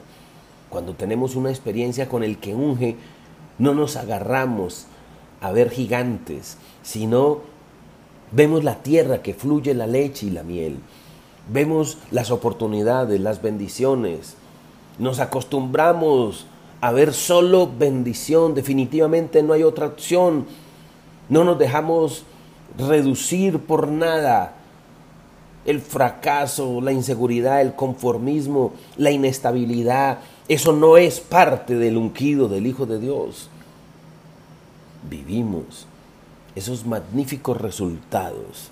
Cuando 0.69 0.93
tenemos 0.93 1.35
una 1.35 1.49
experiencia 1.49 2.09
con 2.09 2.23
el 2.23 2.37
que 2.37 2.53
unge, 2.53 2.95
no 3.57 3.73
nos 3.73 3.95
agarramos 3.95 4.85
a 5.41 5.51
ver 5.51 5.69
gigantes, 5.69 6.57
sino 6.83 7.39
vemos 8.31 8.63
la 8.63 8.83
tierra 8.83 9.21
que 9.21 9.33
fluye 9.33 9.73
la 9.73 9.87
leche 9.87 10.27
y 10.27 10.31
la 10.31 10.43
miel. 10.43 10.79
Vemos 11.49 11.97
las 12.11 12.31
oportunidades, 12.31 13.19
las 13.19 13.41
bendiciones. 13.41 14.35
Nos 14.97 15.19
acostumbramos 15.19 16.45
a 16.79 16.91
ver 16.91 17.13
solo 17.13 17.69
bendición. 17.77 18.53
Definitivamente 18.53 19.43
no 19.43 19.53
hay 19.53 19.63
otra 19.63 19.87
opción. 19.87 20.45
No 21.27 21.43
nos 21.43 21.59
dejamos 21.59 22.23
reducir 22.77 23.59
por 23.59 23.89
nada 23.89 24.55
el 25.65 25.81
fracaso, 25.81 26.81
la 26.81 26.91
inseguridad, 26.91 27.61
el 27.61 27.75
conformismo, 27.75 28.73
la 28.97 29.11
inestabilidad. 29.11 30.19
Eso 30.47 30.71
no 30.71 30.97
es 30.97 31.19
parte 31.19 31.75
del 31.75 31.97
ungido 31.97 32.47
del 32.47 32.67
Hijo 32.67 32.85
de 32.85 32.99
Dios. 32.99 33.49
Vivimos 35.09 35.87
esos 36.55 36.85
magníficos 36.85 37.59
resultados 37.59 38.69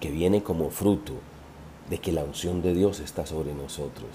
que 0.00 0.10
vienen 0.10 0.40
como 0.40 0.68
fruto 0.68 1.14
de 1.90 1.98
que 1.98 2.12
la 2.12 2.24
unción 2.24 2.62
de 2.62 2.74
Dios 2.74 3.00
está 3.00 3.26
sobre 3.26 3.52
nosotros. 3.54 4.08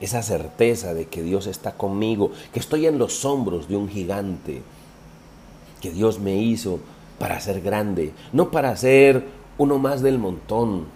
Esa 0.00 0.22
certeza 0.22 0.94
de 0.94 1.06
que 1.06 1.22
Dios 1.22 1.46
está 1.46 1.72
conmigo, 1.72 2.32
que 2.52 2.60
estoy 2.60 2.86
en 2.86 2.98
los 2.98 3.24
hombros 3.24 3.68
de 3.68 3.76
un 3.76 3.88
gigante, 3.88 4.62
que 5.80 5.90
Dios 5.90 6.18
me 6.18 6.36
hizo 6.36 6.80
para 7.18 7.40
ser 7.40 7.60
grande, 7.60 8.12
no 8.32 8.50
para 8.50 8.76
ser 8.76 9.24
uno 9.58 9.78
más 9.78 10.02
del 10.02 10.18
montón. 10.18 10.86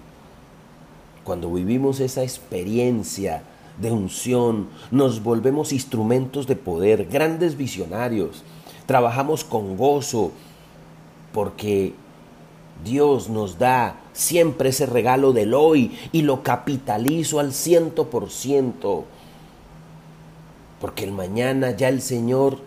Cuando 1.25 1.53
vivimos 1.53 2.01
esa 2.01 2.23
experiencia 2.23 3.43
de 3.81 3.93
unción, 3.93 4.69
nos 4.91 5.23
volvemos 5.23 5.73
instrumentos 5.73 6.47
de 6.47 6.57
poder, 6.57 7.07
grandes 7.07 7.57
visionarios. 7.57 8.43
Trabajamos 8.87 9.45
con 9.45 9.77
gozo 9.77 10.33
porque 11.33 11.95
Dios 12.85 13.29
nos 13.29 13.59
da 13.59 13.97
siempre 14.13 14.71
ese 14.71 14.87
regalo 14.87 15.33
del 15.33 15.55
hoy 15.55 15.99
y 16.13 16.23
lo 16.23 16.43
capitalizo 16.43 17.41
al 17.41 17.53
ciento 17.53 18.11
por 18.11 18.31
ciento. 18.31 19.05
Porque 20.81 21.05
el 21.05 21.13
mañana 21.13 21.71
ya 21.73 21.89
el 21.89 22.03
Señor 22.03 22.59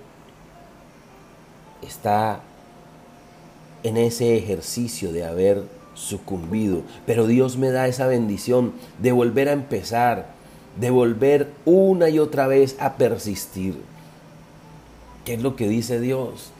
está 1.82 2.42
en 3.84 3.98
ese 3.98 4.38
ejercicio 4.38 5.12
de 5.12 5.26
haber 5.26 5.64
sucumbido. 5.94 6.82
Pero 7.06 7.28
Dios 7.28 7.58
me 7.58 7.72
da 7.72 7.88
esa 7.88 8.08
bendición 8.08 8.74
de 9.00 9.12
volver 9.12 9.50
a 9.50 9.54
empezar, 9.54 10.28
de 10.80 10.90
volver 10.90 11.52
una 11.66 12.10
y 12.10 12.20
otra 12.20 12.48
vez 12.48 12.76
a 12.80 12.96
persistir. 12.96 13.78
¿Qué 15.26 15.36
es 15.36 15.42
lo 15.42 15.56
que 15.56 15.68
dice 15.68 16.00
Dios? 16.00 16.52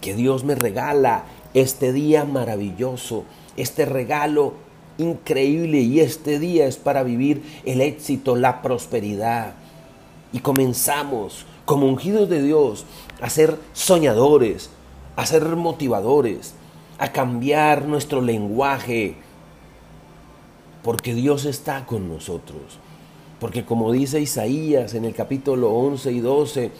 Que 0.00 0.14
Dios 0.14 0.44
me 0.44 0.54
regala 0.54 1.24
este 1.54 1.92
día 1.92 2.24
maravilloso, 2.24 3.24
este 3.56 3.84
regalo 3.84 4.54
increíble 4.98 5.80
y 5.80 6.00
este 6.00 6.38
día 6.38 6.66
es 6.66 6.76
para 6.76 7.02
vivir 7.02 7.42
el 7.64 7.80
éxito, 7.80 8.36
la 8.36 8.62
prosperidad. 8.62 9.54
Y 10.32 10.40
comenzamos 10.40 11.46
como 11.64 11.86
ungidos 11.86 12.28
de 12.28 12.42
Dios 12.42 12.84
a 13.20 13.30
ser 13.30 13.58
soñadores, 13.72 14.70
a 15.16 15.26
ser 15.26 15.44
motivadores, 15.56 16.54
a 16.98 17.12
cambiar 17.12 17.86
nuestro 17.86 18.20
lenguaje, 18.20 19.16
porque 20.82 21.14
Dios 21.14 21.44
está 21.44 21.86
con 21.86 22.08
nosotros. 22.08 22.78
Porque 23.40 23.64
como 23.64 23.92
dice 23.92 24.20
Isaías 24.20 24.94
en 24.94 25.04
el 25.04 25.14
capítulo 25.14 25.70
11 25.70 26.12
y 26.12 26.20
12, 26.20 26.70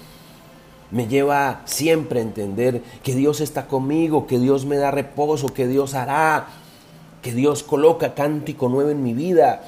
me 0.91 1.07
lleva 1.07 1.63
siempre 1.67 2.21
a 2.21 2.23
entender 2.23 2.83
que 3.03 3.15
Dios 3.15 3.41
está 3.41 3.67
conmigo, 3.67 4.27
que 4.27 4.39
Dios 4.39 4.65
me 4.65 4.77
da 4.77 4.91
reposo, 4.91 5.49
que 5.49 5.67
Dios 5.67 5.95
hará, 5.95 6.49
que 7.23 7.33
Dios 7.33 7.63
coloca 7.63 8.15
cántico 8.15 8.69
nuevo 8.69 8.91
en 8.91 9.03
mi 9.03 9.13
vida, 9.13 9.65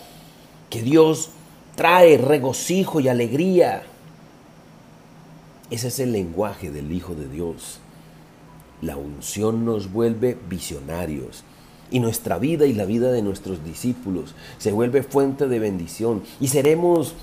que 0.71 0.83
Dios 0.83 1.31
trae 1.75 2.17
regocijo 2.17 3.01
y 3.01 3.09
alegría. 3.09 3.83
Ese 5.71 5.89
es 5.89 5.99
el 6.01 6.13
lenguaje 6.13 6.71
del 6.71 6.91
Hijo 6.93 7.15
de 7.15 7.29
Dios. 7.29 7.81
La 8.81 8.97
unción 8.97 9.65
nos 9.65 9.93
vuelve 9.93 10.39
visionarios 10.49 11.45
y 11.91 12.01
nuestra 12.01 12.39
vida 12.39 12.67
y 12.67 12.73
la 12.73 12.85
vida 12.85 13.13
de 13.13 13.21
nuestros 13.21 13.63
discípulos 13.65 14.35
se 14.59 14.73
vuelve 14.73 15.03
fuente 15.03 15.49
de 15.49 15.59
bendición 15.59 16.23
y 16.41 16.49
seremos 16.49 17.15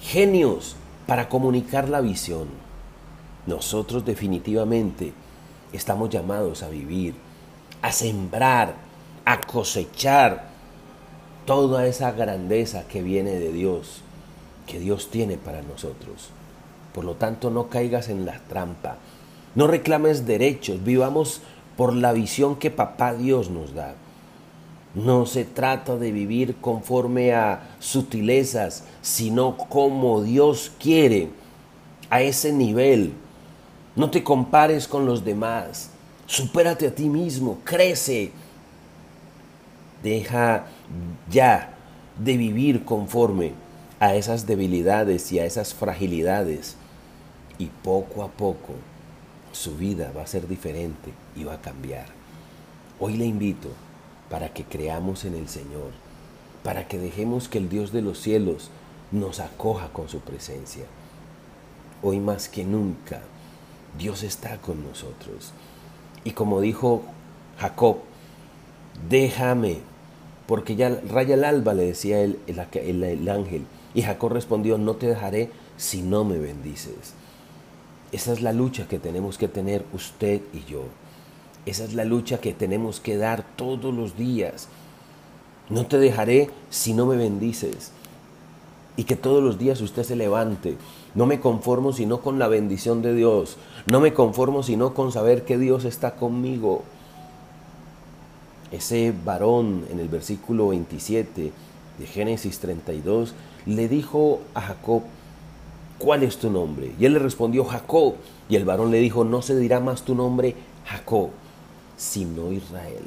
genios 0.00 0.76
para 1.10 1.28
comunicar 1.28 1.88
la 1.88 2.00
visión. 2.00 2.46
Nosotros 3.48 4.04
definitivamente 4.04 5.12
estamos 5.72 6.08
llamados 6.08 6.62
a 6.62 6.68
vivir, 6.68 7.16
a 7.82 7.90
sembrar, 7.90 8.76
a 9.24 9.40
cosechar 9.40 10.44
toda 11.46 11.88
esa 11.88 12.12
grandeza 12.12 12.86
que 12.86 13.02
viene 13.02 13.32
de 13.40 13.50
Dios, 13.50 14.02
que 14.68 14.78
Dios 14.78 15.10
tiene 15.10 15.36
para 15.36 15.62
nosotros. 15.62 16.28
Por 16.94 17.04
lo 17.04 17.16
tanto, 17.16 17.50
no 17.50 17.68
caigas 17.68 18.08
en 18.08 18.24
la 18.24 18.38
trampa 18.48 18.98
no 19.54 19.66
reclames 19.66 20.26
derechos, 20.26 20.84
vivamos 20.84 21.40
por 21.76 21.92
la 21.92 22.12
visión 22.12 22.54
que 22.54 22.70
papá 22.70 23.14
Dios 23.14 23.50
nos 23.50 23.74
da. 23.74 23.94
No 24.94 25.24
se 25.24 25.44
trata 25.44 25.96
de 25.96 26.10
vivir 26.10 26.56
conforme 26.56 27.32
a 27.32 27.76
sutilezas, 27.78 28.84
sino 29.02 29.56
como 29.56 30.22
Dios 30.22 30.72
quiere, 30.80 31.28
a 32.10 32.22
ese 32.22 32.52
nivel. 32.52 33.12
No 33.94 34.10
te 34.10 34.24
compares 34.24 34.88
con 34.88 35.06
los 35.06 35.24
demás, 35.24 35.90
supérate 36.26 36.88
a 36.88 36.94
ti 36.94 37.08
mismo, 37.08 37.58
crece. 37.64 38.32
Deja 40.02 40.66
ya 41.30 41.74
de 42.18 42.36
vivir 42.36 42.84
conforme 42.84 43.52
a 44.00 44.14
esas 44.14 44.46
debilidades 44.46 45.30
y 45.30 45.38
a 45.38 45.44
esas 45.44 45.74
fragilidades 45.74 46.76
y 47.58 47.66
poco 47.66 48.22
a 48.22 48.28
poco 48.28 48.74
su 49.52 49.76
vida 49.76 50.10
va 50.16 50.22
a 50.22 50.26
ser 50.26 50.48
diferente 50.48 51.12
y 51.36 51.44
va 51.44 51.54
a 51.54 51.60
cambiar. 51.60 52.06
Hoy 52.98 53.16
le 53.16 53.26
invito 53.26 53.68
para 54.30 54.54
que 54.54 54.64
creamos 54.64 55.24
en 55.24 55.34
el 55.34 55.48
Señor, 55.48 55.90
para 56.62 56.88
que 56.88 56.98
dejemos 56.98 57.48
que 57.48 57.58
el 57.58 57.68
Dios 57.68 57.92
de 57.92 58.00
los 58.00 58.18
cielos 58.20 58.70
nos 59.12 59.40
acoja 59.40 59.88
con 59.92 60.08
su 60.08 60.20
presencia. 60.20 60.84
Hoy 62.02 62.20
más 62.20 62.48
que 62.48 62.64
nunca, 62.64 63.22
Dios 63.98 64.22
está 64.22 64.58
con 64.58 64.82
nosotros. 64.86 65.52
Y 66.24 66.30
como 66.30 66.60
dijo 66.60 67.02
Jacob, 67.58 67.98
déjame, 69.08 69.78
porque 70.46 70.76
ya 70.76 71.00
raya 71.08 71.34
el 71.34 71.44
alba, 71.44 71.74
le 71.74 71.84
decía 71.86 72.22
el, 72.22 72.38
el 72.46 73.28
ángel. 73.28 73.66
Y 73.94 74.02
Jacob 74.02 74.32
respondió, 74.32 74.78
no 74.78 74.94
te 74.94 75.08
dejaré 75.08 75.50
si 75.76 76.02
no 76.02 76.24
me 76.24 76.38
bendices. 76.38 77.14
Esa 78.12 78.32
es 78.32 78.42
la 78.42 78.52
lucha 78.52 78.86
que 78.86 78.98
tenemos 78.98 79.38
que 79.38 79.48
tener 79.48 79.84
usted 79.92 80.40
y 80.52 80.64
yo. 80.70 80.84
Esa 81.66 81.84
es 81.84 81.94
la 81.94 82.04
lucha 82.04 82.40
que 82.40 82.52
tenemos 82.52 83.00
que 83.00 83.16
dar 83.16 83.44
todos 83.56 83.94
los 83.94 84.16
días. 84.16 84.68
No 85.68 85.86
te 85.86 85.98
dejaré 85.98 86.50
si 86.70 86.94
no 86.94 87.06
me 87.06 87.16
bendices. 87.16 87.92
Y 88.96 89.04
que 89.04 89.16
todos 89.16 89.42
los 89.42 89.58
días 89.58 89.80
usted 89.80 90.02
se 90.02 90.16
levante. 90.16 90.76
No 91.14 91.26
me 91.26 91.40
conformo 91.40 91.92
sino 91.92 92.20
con 92.20 92.38
la 92.38 92.48
bendición 92.48 93.02
de 93.02 93.14
Dios. 93.14 93.56
No 93.86 94.00
me 94.00 94.12
conformo 94.12 94.62
sino 94.62 94.94
con 94.94 95.12
saber 95.12 95.44
que 95.44 95.58
Dios 95.58 95.84
está 95.84 96.16
conmigo. 96.16 96.82
Ese 98.72 99.12
varón 99.24 99.84
en 99.90 100.00
el 100.00 100.08
versículo 100.08 100.68
27 100.68 101.52
de 101.98 102.06
Génesis 102.06 102.60
32 102.60 103.34
le 103.66 103.88
dijo 103.88 104.40
a 104.54 104.60
Jacob, 104.60 105.02
¿cuál 105.98 106.22
es 106.22 106.38
tu 106.38 106.50
nombre? 106.50 106.92
Y 106.98 107.04
él 107.04 107.12
le 107.14 107.18
respondió, 107.18 107.64
Jacob. 107.64 108.14
Y 108.48 108.56
el 108.56 108.64
varón 108.64 108.90
le 108.90 108.98
dijo, 108.98 109.24
no 109.24 109.42
se 109.42 109.56
dirá 109.56 109.80
más 109.80 110.02
tu 110.02 110.14
nombre 110.14 110.56
Jacob, 110.86 111.30
sino 112.00 112.50
Israel. 112.50 113.04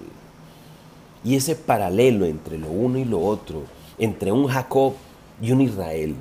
Y 1.24 1.36
ese 1.36 1.56
paralelo 1.56 2.26
entre 2.26 2.60
lo 2.60 2.70
uno 2.70 3.00
y 3.00 3.06
lo 3.06 3.20
otro, 3.26 3.64
entre 3.98 4.32
un 4.32 4.48
Jacob 4.48 4.94
y 5.42 5.52
un 5.52 5.62
Israel, 5.62 6.16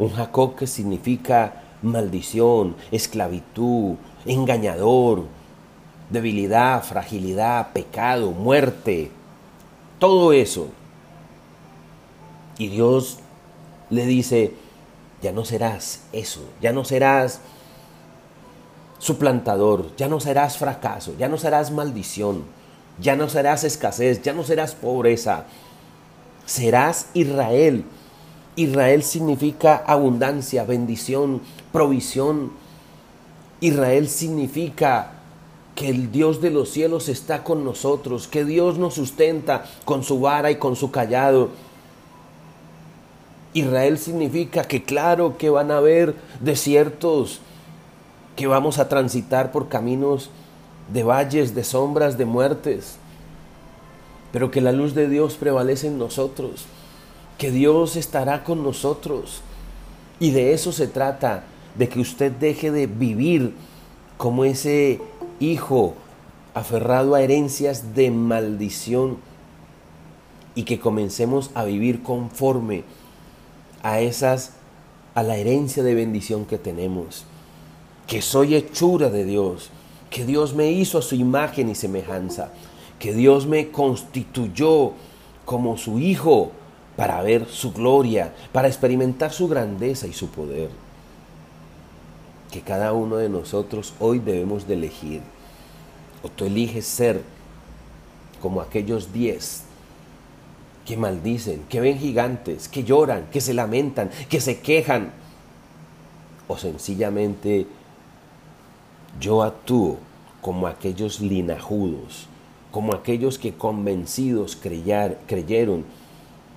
un 0.00 0.10
Jacob 0.10 0.56
que 0.56 0.66
significa 0.66 1.62
maldición, 1.80 2.74
esclavitud, 2.90 3.94
engañador, 4.26 5.26
debilidad, 6.10 6.82
fragilidad, 6.82 7.72
pecado, 7.72 8.32
muerte, 8.32 9.12
todo 10.00 10.32
eso. 10.32 10.70
Y 12.58 12.66
Dios 12.66 13.18
le 13.90 14.06
dice, 14.06 14.54
ya 15.22 15.30
no 15.30 15.44
serás 15.44 16.02
eso, 16.12 16.40
ya 16.60 16.72
no 16.72 16.84
serás 16.84 17.40
suplantador, 18.98 19.94
ya 19.96 20.08
no 20.08 20.20
serás 20.20 20.56
fracaso, 20.56 21.14
ya 21.18 21.28
no 21.28 21.38
serás 21.38 21.70
maldición, 21.70 22.44
ya 23.00 23.16
no 23.16 23.28
serás 23.28 23.64
escasez, 23.64 24.22
ya 24.22 24.32
no 24.32 24.44
serás 24.44 24.74
pobreza, 24.74 25.44
serás 26.46 27.08
Israel. 27.14 27.84
Israel 28.56 29.02
significa 29.02 29.76
abundancia, 29.86 30.64
bendición, 30.64 31.40
provisión. 31.72 32.52
Israel 33.60 34.08
significa 34.08 35.12
que 35.76 35.88
el 35.88 36.10
Dios 36.10 36.40
de 36.40 36.50
los 36.50 36.70
cielos 36.70 37.08
está 37.08 37.44
con 37.44 37.64
nosotros, 37.64 38.26
que 38.26 38.44
Dios 38.44 38.78
nos 38.78 38.94
sustenta 38.94 39.64
con 39.84 40.02
su 40.02 40.18
vara 40.18 40.50
y 40.50 40.56
con 40.56 40.74
su 40.74 40.90
callado 40.90 41.50
Israel 43.54 43.98
significa 43.98 44.64
que 44.64 44.82
claro 44.82 45.36
que 45.38 45.50
van 45.50 45.70
a 45.70 45.78
haber 45.78 46.14
desiertos, 46.40 47.40
que 48.38 48.46
vamos 48.46 48.78
a 48.78 48.88
transitar 48.88 49.50
por 49.50 49.68
caminos 49.68 50.30
de 50.92 51.02
valles, 51.02 51.56
de 51.56 51.64
sombras, 51.64 52.16
de 52.18 52.24
muertes, 52.24 52.94
pero 54.30 54.52
que 54.52 54.60
la 54.60 54.70
luz 54.70 54.94
de 54.94 55.08
Dios 55.08 55.34
prevalece 55.34 55.88
en 55.88 55.98
nosotros, 55.98 56.66
que 57.36 57.50
Dios 57.50 57.96
estará 57.96 58.44
con 58.44 58.62
nosotros. 58.62 59.42
Y 60.20 60.30
de 60.30 60.52
eso 60.52 60.70
se 60.70 60.86
trata, 60.86 61.46
de 61.74 61.88
que 61.88 61.98
usted 61.98 62.30
deje 62.30 62.70
de 62.70 62.86
vivir 62.86 63.56
como 64.18 64.44
ese 64.44 65.00
hijo 65.40 65.94
aferrado 66.54 67.16
a 67.16 67.22
herencias 67.22 67.96
de 67.96 68.12
maldición 68.12 69.16
y 70.54 70.62
que 70.62 70.78
comencemos 70.78 71.50
a 71.54 71.64
vivir 71.64 72.04
conforme 72.04 72.84
a 73.82 73.98
esas 73.98 74.52
a 75.16 75.24
la 75.24 75.36
herencia 75.38 75.82
de 75.82 75.96
bendición 75.96 76.44
que 76.44 76.56
tenemos, 76.56 77.24
que 78.08 78.22
soy 78.22 78.56
hechura 78.56 79.10
de 79.10 79.24
Dios, 79.24 79.70
que 80.10 80.24
Dios 80.24 80.54
me 80.54 80.72
hizo 80.72 80.98
a 80.98 81.02
su 81.02 81.14
imagen 81.14 81.68
y 81.68 81.74
semejanza, 81.74 82.50
que 82.98 83.12
Dios 83.12 83.46
me 83.46 83.70
constituyó 83.70 84.92
como 85.44 85.76
su 85.76 86.00
hijo 86.00 86.50
para 86.96 87.22
ver 87.22 87.46
su 87.46 87.72
gloria, 87.72 88.34
para 88.50 88.66
experimentar 88.66 89.30
su 89.30 89.46
grandeza 89.46 90.06
y 90.06 90.14
su 90.14 90.30
poder. 90.30 90.70
Que 92.50 92.62
cada 92.62 92.94
uno 92.94 93.16
de 93.18 93.28
nosotros 93.28 93.92
hoy 94.00 94.18
debemos 94.18 94.66
de 94.66 94.74
elegir, 94.74 95.20
o 96.22 96.30
tú 96.30 96.46
eliges 96.46 96.86
ser 96.86 97.22
como 98.40 98.62
aquellos 98.62 99.12
diez 99.12 99.64
que 100.86 100.96
maldicen, 100.96 101.62
que 101.68 101.82
ven 101.82 101.98
gigantes, 101.98 102.68
que 102.68 102.84
lloran, 102.84 103.26
que 103.30 103.42
se 103.42 103.52
lamentan, 103.52 104.08
que 104.30 104.40
se 104.40 104.60
quejan. 104.60 105.12
O 106.48 106.56
sencillamente 106.56 107.66
yo 109.20 109.42
actúo 109.42 109.96
como 110.40 110.66
aquellos 110.66 111.20
linajudos, 111.20 112.26
como 112.70 112.94
aquellos 112.94 113.38
que 113.38 113.54
convencidos 113.54 114.56
creyeron 114.56 115.84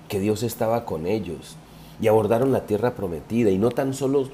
que 0.08 0.20
Dios 0.20 0.42
estaba 0.42 0.84
con 0.84 1.06
ellos 1.06 1.56
y 2.00 2.08
abordaron 2.08 2.52
la 2.52 2.66
tierra 2.66 2.94
prometida 2.94 3.50
y 3.50 3.58
no 3.58 3.70
tan 3.70 3.94
solo 3.94 4.28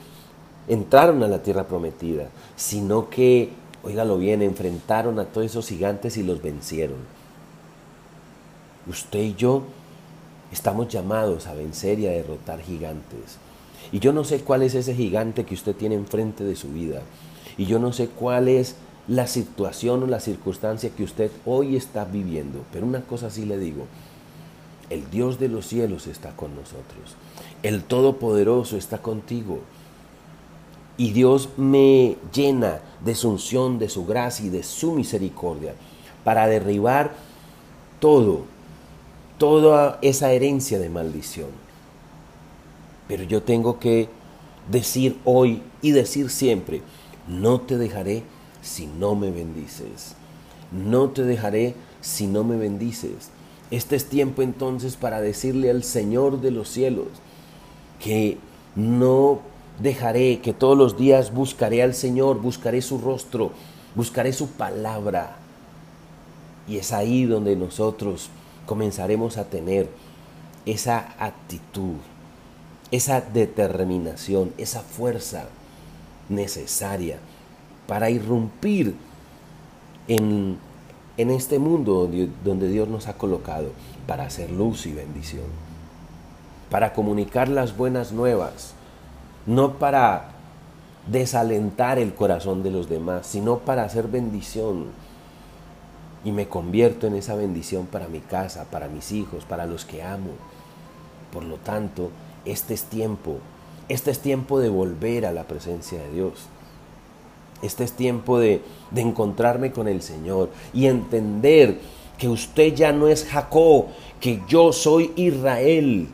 entraron 0.69 1.23
a 1.23 1.29
la 1.29 1.43
tierra 1.43 1.67
prometida, 1.67 2.29
sino 2.57 3.09
que, 3.09 3.51
oígalo 3.83 4.19
bien, 4.19 4.43
enfrentaron 4.43 5.19
a 5.19 5.25
todos 5.27 5.47
esos 5.47 5.69
gigantes 5.69 6.17
y 6.17 6.23
los 6.23 6.43
vencieron. 6.43 6.99
Usted 8.87 9.21
y 9.21 9.35
yo 9.35 9.63
Estamos 10.51 10.89
llamados 10.89 11.47
a 11.47 11.55
vencer 11.55 11.99
y 11.99 12.07
a 12.07 12.11
derrotar 12.11 12.61
gigantes. 12.63 13.37
Y 13.93 14.01
yo 14.01 14.13
no 14.13 14.25
sé 14.25 14.41
cuál 14.41 14.63
es 14.63 14.75
ese 14.75 14.95
gigante 14.95 15.45
que 15.45 15.55
usted 15.55 15.75
tiene 15.75 15.95
enfrente 15.95 16.43
de 16.45 16.57
su 16.57 16.69
vida. 16.69 17.03
Y 17.59 17.67
yo 17.67 17.79
no 17.79 17.93
sé 17.93 18.09
cuál 18.09 18.49
es 18.49 18.77
la 19.07 19.27
situación 19.27 20.03
o 20.03 20.07
la 20.07 20.21
circunstancia 20.21 20.91
que 20.91 21.03
usted 21.03 21.31
hoy 21.45 21.77
está 21.77 22.07
viviendo. 22.07 22.65
Pero 22.73 22.87
una 22.87 23.03
cosa 23.03 23.29
sí 23.29 23.45
le 23.45 23.59
digo, 23.59 23.85
el 24.89 25.11
Dios 25.11 25.39
de 25.39 25.49
los 25.49 25.67
cielos 25.67 26.07
está 26.07 26.31
con 26.31 26.55
nosotros. 26.55 27.17
El 27.63 27.83
Todopoderoso 27.83 28.77
está 28.77 28.99
contigo. 28.99 29.61
Y 30.97 31.13
Dios 31.13 31.51
me 31.57 32.17
llena 32.33 32.81
de 33.05 33.15
su 33.15 33.29
unción, 33.29 33.79
de 33.79 33.91
su 33.91 34.07
gracia 34.07 34.47
y 34.47 34.49
de 34.49 34.63
su 34.63 34.93
misericordia 34.93 35.75
para 36.25 36.47
derribar 36.47 37.13
todo 38.01 38.45
toda 39.39 39.99
esa 40.03 40.33
herencia 40.33 40.79
de 40.79 40.91
maldición. 40.91 41.49
Pero 43.07 43.23
yo 43.23 43.43
tengo 43.43 43.79
que 43.79 44.09
decir 44.71 45.17
hoy 45.25 45.63
y 45.81 45.93
decir 45.93 46.29
siempre, 46.29 46.83
no 47.29 47.61
te 47.61 47.77
dejaré 47.77 48.23
si 48.63 48.87
no 48.87 49.15
me 49.15 49.31
bendices. 49.31 50.15
No 50.73 51.11
te 51.11 51.23
dejaré 51.23 51.75
si 52.01 52.27
no 52.27 52.45
me 52.45 52.57
bendices. 52.57 53.31
Este 53.71 53.97
es 53.97 54.09
tiempo 54.09 54.43
entonces 54.43 54.97
para 54.97 55.21
decirle 55.21 55.71
al 55.71 55.85
Señor 55.85 56.41
de 56.41 56.51
los 56.51 56.69
cielos 56.69 57.09
que 58.03 58.39
no 58.75 59.41
dejaré, 59.81 60.41
que 60.41 60.55
todos 60.55 60.77
los 60.77 60.97
días 60.97 61.33
buscaré 61.33 61.83
al 61.83 61.95
Señor, 61.95 62.41
buscaré 62.41 62.81
su 62.81 62.99
rostro, 62.99 63.53
buscaré 63.95 64.33
su 64.33 64.49
palabra. 64.49 65.37
Y 66.67 66.79
es 66.79 66.93
ahí 66.93 67.25
donde 67.25 67.57
nosotros 67.57 68.31
comenzaremos 68.67 69.37
a 69.37 69.45
tener 69.45 69.89
esa 70.67 71.15
actitud, 71.19 71.97
esa 72.91 73.21
determinación, 73.21 74.53
esa 74.59 74.81
fuerza 74.81 75.49
necesaria 76.29 77.19
para 77.87 78.11
irrumpir 78.11 78.95
en, 80.07 80.59
en 81.17 81.31
este 81.31 81.59
mundo 81.59 81.95
donde, 81.95 82.29
donde 82.45 82.69
Dios 82.69 82.89
nos 82.89 83.09
ha 83.09 83.15
colocado, 83.15 83.71
para 84.07 84.25
hacer 84.25 84.51
luz 84.51 84.87
y 84.87 84.93
bendición, 84.93 85.45
para 86.71 86.93
comunicar 86.93 87.49
las 87.49 87.77
buenas 87.77 88.13
nuevas, 88.13 88.73
no 89.47 89.75
para 89.75 90.31
desalentar 91.11 91.99
el 91.99 92.15
corazón 92.15 92.63
de 92.63 92.71
los 92.71 92.89
demás, 92.89 93.27
sino 93.27 93.59
para 93.59 93.83
hacer 93.83 94.09
bendición 94.09 94.87
y 96.25 96.33
me 96.33 96.49
convierto 96.49 97.07
en 97.07 97.15
esa 97.15 97.35
bendición 97.35 97.87
para 97.87 98.09
mi 98.09 98.21
casa, 98.21 98.65
para 98.71 98.89
mis 98.89 99.13
hijos, 99.13 99.45
para 99.45 99.67
los 99.67 99.85
que 99.85 100.03
amo. 100.03 100.33
Por 101.33 101.45
lo 101.45 101.57
tanto, 101.57 102.11
este 102.45 102.75
es 102.75 102.85
tiempo, 102.85 103.39
este 103.89 104.11
es 104.11 104.21
tiempo 104.21 104.61
de 104.61 104.69
volver 104.69 105.27
a 105.27 105.33
la 105.33 105.45
presencia 105.45 105.99
de 105.99 106.11
Dios. 106.11 106.33
Este 107.63 107.85
es 107.85 107.93
tiempo 107.93 108.39
de, 108.39 108.63
de 108.91 109.01
encontrarme 109.01 109.73
con 109.73 109.89
el 109.89 110.03
Señor 110.03 110.51
y 110.73 110.87
entender 110.87 111.79
que 112.19 112.29
usted 112.29 112.75
ya 112.75 112.93
no 112.93 113.09
es 113.09 113.25
Jacob, 113.25 113.87
que 114.21 114.43
yo 114.49 114.73
soy 114.73 115.13
Israel, 115.17 116.09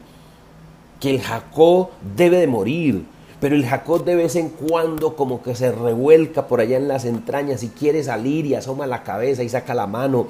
que 1.00 1.10
el 1.10 1.20
Jacob 1.20 1.88
debe 2.16 2.38
de 2.38 2.46
morir, 2.46 3.04
pero 3.40 3.56
el 3.56 3.66
Jacob 3.66 4.04
de 4.04 4.16
vez 4.16 4.37
en 4.37 4.50
cuando 4.50 5.16
como 5.16 5.42
que 5.42 5.54
se 5.54 5.72
revuelca 5.72 6.46
por 6.46 6.60
allá 6.60 6.76
en 6.76 6.88
las 6.88 7.04
entrañas 7.04 7.62
y 7.62 7.68
quiere 7.68 8.02
salir 8.02 8.46
y 8.46 8.54
asoma 8.54 8.87
la 8.87 9.02
cabeza 9.02 9.42
y 9.42 9.48
saca 9.48 9.74
la 9.74 9.87
mano. 9.87 10.28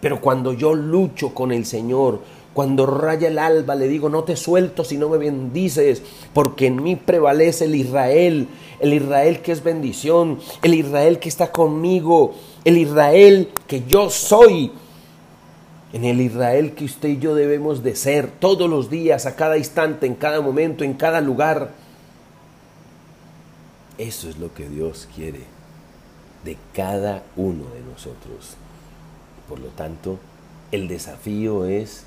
Pero 0.00 0.20
cuando 0.20 0.52
yo 0.52 0.74
lucho 0.74 1.34
con 1.34 1.50
el 1.50 1.66
Señor, 1.66 2.20
cuando 2.54 2.86
raya 2.86 3.28
el 3.28 3.38
alba, 3.38 3.74
le 3.74 3.88
digo, 3.88 4.08
no 4.08 4.22
te 4.22 4.36
suelto 4.36 4.84
si 4.84 4.96
no 4.96 5.08
me 5.08 5.18
bendices, 5.18 6.02
porque 6.32 6.68
en 6.68 6.82
mí 6.82 6.94
prevalece 6.94 7.64
el 7.64 7.74
Israel, 7.74 8.48
el 8.78 8.94
Israel 8.94 9.42
que 9.42 9.52
es 9.52 9.62
bendición, 9.62 10.38
el 10.62 10.74
Israel 10.74 11.18
que 11.18 11.28
está 11.28 11.50
conmigo, 11.50 12.34
el 12.64 12.78
Israel 12.78 13.50
que 13.66 13.82
yo 13.86 14.08
soy, 14.08 14.70
en 15.92 16.04
el 16.04 16.20
Israel 16.20 16.74
que 16.74 16.84
usted 16.84 17.08
y 17.08 17.18
yo 17.18 17.34
debemos 17.34 17.82
de 17.82 17.96
ser 17.96 18.28
todos 18.28 18.70
los 18.70 18.88
días, 18.88 19.26
a 19.26 19.34
cada 19.34 19.58
instante, 19.58 20.06
en 20.06 20.14
cada 20.14 20.40
momento, 20.40 20.84
en 20.84 20.94
cada 20.94 21.20
lugar. 21.20 21.72
Eso 23.98 24.28
es 24.28 24.38
lo 24.38 24.54
que 24.54 24.68
Dios 24.68 25.08
quiere 25.14 25.40
de 26.44 26.56
cada 26.72 27.24
uno 27.36 27.64
de 27.74 27.80
nosotros. 27.80 28.54
Por 29.48 29.58
lo 29.60 29.68
tanto, 29.68 30.18
el 30.72 30.88
desafío 30.88 31.64
es 31.64 32.04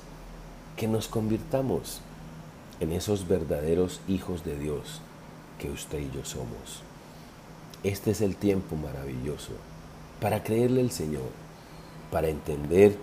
que 0.78 0.86
nos 0.86 1.08
convirtamos 1.08 2.00
en 2.78 2.92
esos 2.92 3.26
verdaderos 3.26 4.00
hijos 4.06 4.44
de 4.44 4.56
Dios 4.56 5.00
que 5.58 5.70
usted 5.70 5.98
y 5.98 6.10
yo 6.16 6.24
somos. 6.24 6.82
Este 7.82 8.12
es 8.12 8.20
el 8.20 8.36
tiempo 8.36 8.76
maravilloso 8.76 9.50
para 10.20 10.44
creerle 10.44 10.80
al 10.80 10.92
Señor, 10.92 11.30
para 12.12 12.28
entender 12.28 12.96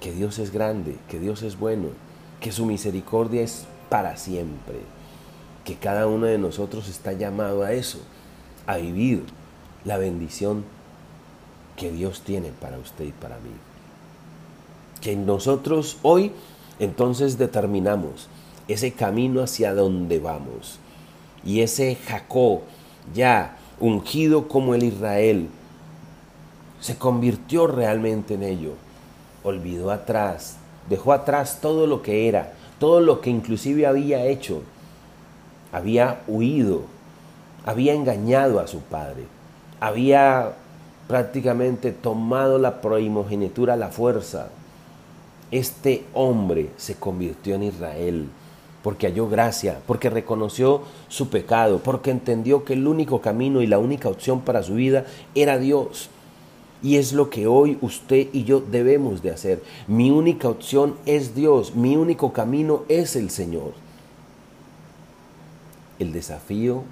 que 0.00 0.12
Dios 0.12 0.40
es 0.40 0.52
grande, 0.52 0.96
que 1.08 1.20
Dios 1.20 1.42
es 1.42 1.56
bueno, 1.56 1.90
que 2.40 2.50
su 2.50 2.66
misericordia 2.66 3.42
es 3.42 3.64
para 3.88 4.16
siempre, 4.16 4.80
que 5.64 5.76
cada 5.76 6.08
uno 6.08 6.26
de 6.26 6.38
nosotros 6.38 6.88
está 6.88 7.12
llamado 7.12 7.62
a 7.62 7.72
eso, 7.72 8.00
a 8.66 8.76
vivir 8.76 9.22
la 9.84 9.98
bendición 9.98 10.64
que 11.76 11.92
Dios 11.92 12.22
tiene 12.22 12.50
para 12.50 12.78
usted 12.78 13.04
y 13.04 13.12
para 13.12 13.36
mí. 13.36 13.52
Que 15.00 15.14
nosotros 15.14 15.98
hoy 16.02 16.32
entonces 16.78 17.38
determinamos 17.38 18.28
ese 18.68 18.92
camino 18.92 19.42
hacia 19.42 19.74
donde 19.74 20.18
vamos. 20.18 20.78
Y 21.44 21.60
ese 21.60 21.96
Jacob, 22.06 22.60
ya 23.14 23.56
ungido 23.80 24.48
como 24.48 24.74
el 24.74 24.82
Israel, 24.82 25.48
se 26.80 26.96
convirtió 26.96 27.66
realmente 27.66 28.34
en 28.34 28.42
ello. 28.42 28.72
Olvidó 29.42 29.90
atrás, 29.90 30.56
dejó 30.88 31.12
atrás 31.12 31.58
todo 31.60 31.86
lo 31.86 32.02
que 32.02 32.28
era, 32.28 32.52
todo 32.78 33.00
lo 33.00 33.20
que 33.20 33.30
inclusive 33.30 33.86
había 33.86 34.24
hecho. 34.26 34.62
Había 35.72 36.22
huido, 36.26 36.82
había 37.66 37.94
engañado 37.94 38.60
a 38.60 38.66
su 38.66 38.80
padre, 38.80 39.24
había 39.80 40.52
prácticamente 41.08 41.92
tomado 41.92 42.58
la 42.58 42.80
primogenitura 42.80 43.74
a 43.74 43.76
la 43.76 43.88
fuerza, 43.88 44.48
este 45.54 46.04
hombre 46.14 46.70
se 46.76 46.96
convirtió 46.96 47.54
en 47.54 47.62
Israel 47.62 48.28
porque 48.82 49.06
halló 49.06 49.28
gracia, 49.28 49.80
porque 49.86 50.10
reconoció 50.10 50.82
su 51.08 51.28
pecado, 51.28 51.78
porque 51.78 52.10
entendió 52.10 52.64
que 52.64 52.72
el 52.72 52.88
único 52.88 53.20
camino 53.20 53.62
y 53.62 53.68
la 53.68 53.78
única 53.78 54.08
opción 54.08 54.40
para 54.40 54.64
su 54.64 54.74
vida 54.74 55.06
era 55.36 55.58
Dios. 55.58 56.10
Y 56.82 56.96
es 56.96 57.12
lo 57.12 57.30
que 57.30 57.46
hoy 57.46 57.78
usted 57.82 58.26
y 58.32 58.42
yo 58.42 58.60
debemos 58.60 59.22
de 59.22 59.30
hacer. 59.30 59.62
Mi 59.86 60.10
única 60.10 60.48
opción 60.48 60.96
es 61.06 61.36
Dios, 61.36 61.76
mi 61.76 61.96
único 61.96 62.32
camino 62.32 62.82
es 62.88 63.14
el 63.14 63.30
Señor. 63.30 63.74
El 66.00 66.12
desafío 66.12 66.82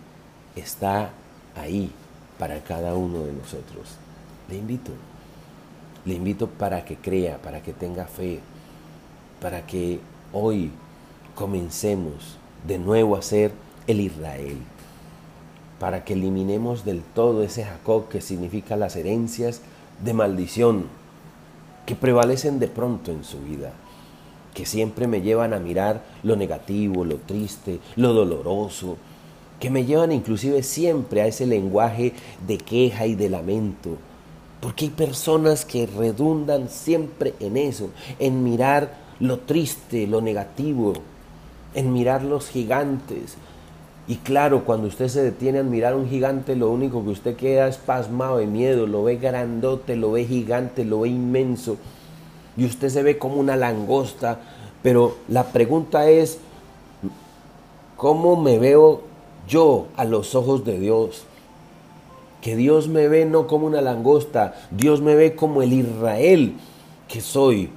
está 0.54 1.10
ahí 1.56 1.90
para 2.38 2.60
cada 2.60 2.94
uno 2.94 3.24
de 3.24 3.32
nosotros. 3.32 3.96
Le 4.48 4.56
invito, 4.56 4.92
le 6.04 6.14
invito 6.14 6.46
para 6.46 6.84
que 6.84 6.94
crea, 6.94 7.38
para 7.38 7.60
que 7.60 7.72
tenga 7.72 8.06
fe, 8.06 8.40
para 9.42 9.66
que 9.66 9.98
hoy 10.32 10.70
comencemos 11.34 12.38
de 12.66 12.78
nuevo 12.78 13.16
a 13.16 13.22
ser 13.22 13.50
el 13.88 14.00
Israel, 14.00 14.56
para 15.80 16.04
que 16.04 16.12
eliminemos 16.12 16.84
del 16.84 17.02
todo 17.02 17.42
ese 17.42 17.64
Jacob 17.64 18.08
que 18.08 18.20
significa 18.20 18.76
las 18.76 18.94
herencias 18.94 19.60
de 20.02 20.14
maldición 20.14 20.86
que 21.86 21.96
prevalecen 21.96 22.60
de 22.60 22.68
pronto 22.68 23.10
en 23.10 23.24
su 23.24 23.40
vida, 23.40 23.72
que 24.54 24.64
siempre 24.64 25.08
me 25.08 25.22
llevan 25.22 25.52
a 25.54 25.58
mirar 25.58 26.04
lo 26.22 26.36
negativo, 26.36 27.04
lo 27.04 27.16
triste, 27.16 27.80
lo 27.96 28.12
doloroso, 28.12 28.96
que 29.58 29.70
me 29.70 29.84
llevan 29.84 30.12
inclusive 30.12 30.62
siempre 30.62 31.20
a 31.20 31.26
ese 31.26 31.46
lenguaje 31.46 32.12
de 32.46 32.58
queja 32.58 33.06
y 33.06 33.16
de 33.16 33.28
lamento, 33.28 33.96
porque 34.60 34.84
hay 34.84 34.90
personas 34.92 35.64
que 35.64 35.86
redundan 35.86 36.68
siempre 36.68 37.34
en 37.40 37.56
eso, 37.56 37.90
en 38.20 38.44
mirar 38.44 39.01
lo 39.22 39.38
triste, 39.38 40.08
lo 40.08 40.20
negativo, 40.20 40.94
en 41.74 41.92
mirar 41.92 42.24
los 42.24 42.48
gigantes. 42.48 43.36
Y 44.08 44.16
claro, 44.16 44.64
cuando 44.64 44.88
usted 44.88 45.06
se 45.06 45.22
detiene 45.22 45.60
a 45.60 45.62
mirar 45.62 45.94
un 45.94 46.08
gigante, 46.08 46.56
lo 46.56 46.70
único 46.70 47.04
que 47.04 47.10
usted 47.10 47.36
queda 47.36 47.68
es 47.68 47.76
pasmado 47.76 48.38
de 48.38 48.46
miedo, 48.46 48.88
lo 48.88 49.04
ve 49.04 49.16
grandote, 49.16 49.94
lo 49.94 50.10
ve 50.10 50.24
gigante, 50.24 50.84
lo 50.84 51.00
ve 51.00 51.10
inmenso, 51.10 51.76
y 52.56 52.64
usted 52.64 52.88
se 52.88 53.04
ve 53.04 53.16
como 53.16 53.36
una 53.36 53.54
langosta, 53.54 54.40
pero 54.82 55.16
la 55.28 55.44
pregunta 55.44 56.10
es, 56.10 56.38
¿cómo 57.96 58.34
me 58.34 58.58
veo 58.58 59.02
yo 59.46 59.86
a 59.96 60.04
los 60.04 60.34
ojos 60.34 60.64
de 60.64 60.80
Dios? 60.80 61.22
Que 62.40 62.56
Dios 62.56 62.88
me 62.88 63.06
ve 63.06 63.24
no 63.24 63.46
como 63.46 63.68
una 63.68 63.82
langosta, 63.82 64.54
Dios 64.72 65.00
me 65.00 65.14
ve 65.14 65.36
como 65.36 65.62
el 65.62 65.72
Israel 65.72 66.54
que 67.06 67.20
soy, 67.20 67.70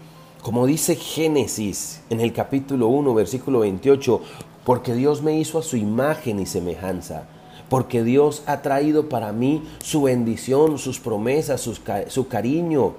como 0.45 0.67
dice 0.67 0.95
Génesis 0.95 2.03
en 2.11 2.21
el 2.21 2.31
capítulo 2.31 2.85
1, 2.89 3.15
versículo 3.15 3.61
28, 3.61 4.21
porque 4.63 4.93
Dios 4.93 5.23
me 5.23 5.39
hizo 5.39 5.57
a 5.57 5.63
su 5.63 5.75
imagen 5.75 6.39
y 6.39 6.45
semejanza, 6.45 7.23
porque 7.67 8.03
Dios 8.03 8.43
ha 8.45 8.61
traído 8.61 9.09
para 9.09 9.31
mí 9.31 9.63
su 9.83 10.03
bendición, 10.03 10.77
sus 10.77 10.99
promesas, 10.99 11.67
su 12.09 12.27
cariño, 12.27 12.93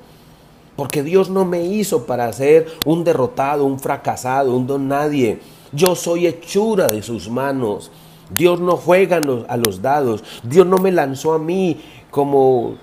porque 0.75 1.05
Dios 1.05 1.31
no 1.31 1.45
me 1.45 1.65
hizo 1.65 2.05
para 2.05 2.33
ser 2.33 2.67
un 2.85 3.05
derrotado, 3.05 3.65
un 3.65 3.79
fracasado, 3.79 4.53
un 4.53 4.67
don 4.67 4.89
nadie. 4.89 5.39
Yo 5.71 5.95
soy 5.95 6.27
hechura 6.27 6.89
de 6.89 7.01
sus 7.01 7.31
manos. 7.31 7.93
Dios 8.29 8.59
no 8.59 8.77
juega 8.77 9.19
a 9.19 9.57
los 9.57 9.83
dados. 9.83 10.25
Dios 10.43 10.67
no 10.67 10.79
me 10.79 10.91
lanzó 10.91 11.33
a 11.33 11.39
mí 11.39 11.81
como, 12.11 12.75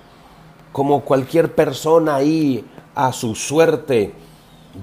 como 0.71 1.01
cualquier 1.01 1.53
persona 1.53 2.15
ahí 2.15 2.63
a 2.95 3.11
su 3.11 3.35
suerte. 3.35 4.22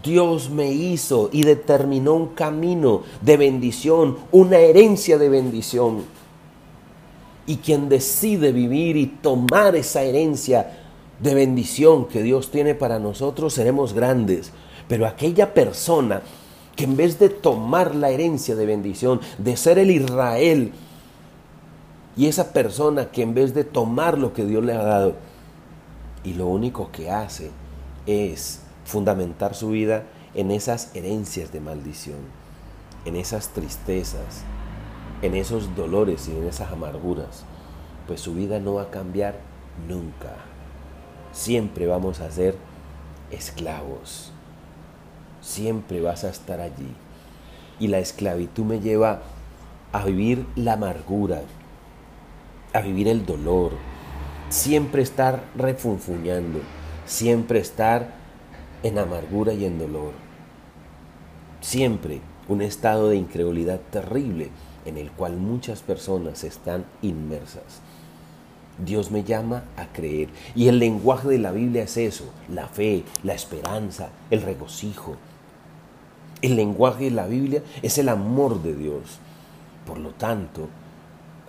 Dios 0.03 0.51
me 0.51 0.71
hizo 0.71 1.31
y 1.33 1.43
determinó 1.43 2.15
un 2.15 2.29
camino 2.29 3.03
de 3.21 3.37
bendición, 3.37 4.19
una 4.31 4.59
herencia 4.59 5.19
de 5.19 5.29
bendición. 5.29 6.05
Y 7.47 7.57
quien 7.57 7.89
decide 7.89 8.53
vivir 8.53 8.97
y 8.97 9.07
tomar 9.07 9.75
esa 9.75 10.03
herencia 10.03 10.79
de 11.21 11.35
bendición 11.35 12.07
que 12.07 12.23
Dios 12.23 12.51
tiene 12.53 12.77
para 12.77 13.01
nosotros, 13.01 13.53
seremos 13.53 13.93
grandes. 13.93 14.53
Pero 14.87 15.07
aquella 15.07 15.53
persona 15.53 16.23
que 16.77 16.85
en 16.85 16.97
vez 16.97 17.19
de 17.19 17.29
tomar 17.29 17.95
la 17.95 18.11
herencia 18.11 18.55
de 18.55 18.67
bendición, 18.67 19.21
de 19.39 19.57
ser 19.57 19.79
el 19.79 19.91
Israel, 19.91 20.73
y 22.17 22.27
esa 22.27 22.53
persona 22.53 23.11
que 23.11 23.23
en 23.23 23.35
vez 23.35 23.55
de 23.55 23.65
tomar 23.65 24.19
lo 24.19 24.33
que 24.33 24.45
Dios 24.45 24.65
le 24.65 24.73
ha 24.73 24.83
dado, 24.83 25.15
y 26.23 26.35
lo 26.35 26.47
único 26.47 26.91
que 26.93 27.11
hace 27.11 27.51
es 28.07 28.61
fundamentar 28.91 29.55
su 29.55 29.71
vida 29.71 30.03
en 30.35 30.51
esas 30.51 30.95
herencias 30.95 31.53
de 31.53 31.61
maldición, 31.61 32.19
en 33.05 33.17
esas 33.17 33.49
tristezas, 33.51 34.43
en 35.23 35.35
esos 35.35 35.75
dolores 35.77 36.29
y 36.29 36.37
en 36.37 36.47
esas 36.47 36.73
amarguras, 36.73 37.45
pues 38.07 38.21
su 38.21 38.35
vida 38.35 38.59
no 38.59 38.75
va 38.75 38.83
a 38.83 38.91
cambiar 38.91 39.37
nunca. 39.89 40.37
Siempre 41.33 41.87
vamos 41.87 42.21
a 42.21 42.31
ser 42.31 42.57
esclavos. 43.31 44.33
Siempre 45.41 46.01
vas 46.01 46.25
a 46.25 46.31
estar 46.31 46.61
allí. 46.61 46.93
Y 47.79 47.89
la 47.89 48.01
esclavitud 48.01 48.65
me 48.65 48.81
lleva 48.81 49.23
a 49.93 50.05
vivir 50.05 50.47
la 50.57 50.75
amargura, 50.75 51.43
a 52.73 52.81
vivir 52.81 53.09
el 53.09 53.25
dolor, 53.25 53.73
siempre 54.49 55.03
estar 55.03 55.43
refunfuñando, 55.57 56.61
siempre 57.07 57.61
estar 57.61 58.20
en 58.83 58.99
amargura 58.99 59.53
y 59.53 59.65
en 59.65 59.79
dolor. 59.79 60.13
Siempre 61.61 62.21
un 62.49 62.63
estado 62.63 63.09
de 63.09 63.17
incredulidad 63.17 63.81
terrible 63.91 64.49
en 64.85 64.97
el 64.97 65.11
cual 65.11 65.37
muchas 65.37 65.83
personas 65.83 66.45
están 66.45 66.85
inmersas. 67.03 67.81
Dios 68.85 69.11
me 69.11 69.25
llama 69.25 69.65
a 69.77 69.87
creer. 69.93 70.29
Y 70.55 70.69
el 70.69 70.79
lenguaje 70.79 71.29
de 71.29 71.39
la 71.39 71.53
Biblia 71.53 71.83
es 71.83 71.97
eso, 71.97 72.25
la 72.49 72.67
fe, 72.67 73.05
la 73.23 73.35
esperanza, 73.35 74.09
el 74.31 74.43
regocijo. 74.43 75.17
El 76.43 76.57
lenguaje 76.57 77.05
de 77.05 77.11
la 77.11 77.27
Biblia 77.27 77.63
es 77.83 77.99
el 77.99 78.09
amor 78.09 78.63
de 78.63 78.75
Dios. 78.75 79.19
Por 79.87 79.99
lo 79.99 80.11
tanto, 80.11 80.69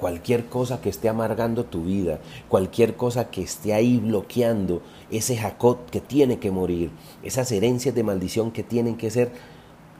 cualquier 0.01 0.47
cosa 0.47 0.81
que 0.81 0.89
esté 0.89 1.07
amargando 1.07 1.63
tu 1.63 1.85
vida, 1.85 2.19
cualquier 2.49 2.97
cosa 2.97 3.31
que 3.31 3.43
esté 3.43 3.73
ahí 3.73 3.99
bloqueando 3.99 4.81
ese 5.09 5.37
Jacob 5.37 5.85
que 5.89 6.01
tiene 6.01 6.39
que 6.39 6.51
morir, 6.51 6.91
esas 7.23 7.49
herencias 7.53 7.95
de 7.95 8.03
maldición 8.03 8.51
que 8.51 8.63
tienen 8.63 8.97
que 8.97 9.11
ser 9.11 9.31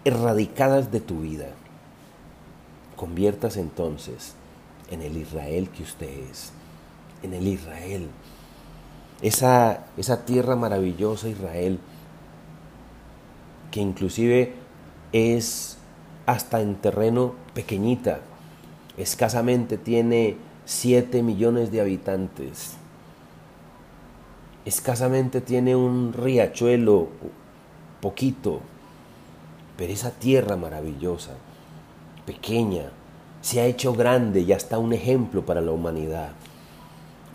erradicadas 0.04 0.92
de 0.92 1.00
tu 1.00 1.22
vida, 1.22 1.48
conviertas 2.98 3.56
entonces 3.56 4.34
en 4.90 5.02
el 5.02 5.16
Israel 5.16 5.70
que 5.70 5.84
usted 5.84 6.10
es 6.30 6.52
en 7.24 7.34
el 7.34 7.48
Israel. 7.48 8.10
Esa, 9.22 9.86
esa 9.98 10.26
tierra 10.26 10.56
maravillosa 10.56 11.30
Israel, 11.30 11.80
que 13.70 13.80
inclusive 13.80 14.54
es 15.12 15.78
hasta 16.26 16.62
en 16.62 16.76
terreno 16.76 17.36
pequeñita, 17.54 18.22
escasamente 18.98 19.78
tiene 19.78 20.38
7 20.66 21.24
millones 21.24 21.72
de 21.72 21.82
habitantes, 21.82 22.76
escasamente 24.66 25.42
tiene 25.42 25.76
un 25.76 26.14
riachuelo, 26.14 27.10
poquito, 28.02 28.62
pero 29.78 29.94
esa 29.94 30.12
tierra 30.12 30.56
maravillosa, 30.56 31.32
pequeña, 32.26 32.92
se 33.42 33.60
ha 33.60 33.66
hecho 33.66 33.94
grande 33.94 34.42
y 34.42 34.54
hasta 34.54 34.78
un 34.78 34.94
ejemplo 34.94 35.46
para 35.46 35.62
la 35.62 35.72
humanidad. 35.72 36.32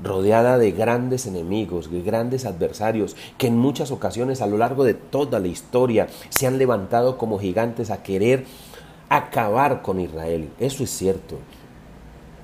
Rodeada 0.03 0.59
de 0.59 0.73
grandes 0.73 1.27
enemigos, 1.27 1.91
de 1.91 2.03
grandes 2.03 2.45
adversarios, 2.45 3.17
que 3.39 3.47
en 3.47 3.57
muchas 3.57 3.91
ocasiones 3.91 4.43
a 4.43 4.47
lo 4.47 4.59
largo 4.59 4.85
de 4.85 4.95
toda 4.95 5.41
la 5.41 5.49
historia 5.49 6.07
se 6.29 6.47
han 6.47 6.59
levantado 6.59 7.17
como 7.17 7.39
gigantes 7.39 7.91
a 7.91 8.03
querer 8.03 8.45
acabar 9.09 9.83
con 9.83 10.01
Israel. 10.01 10.51
Eso 10.59 10.85
es 10.85 10.91
cierto. 10.91 11.39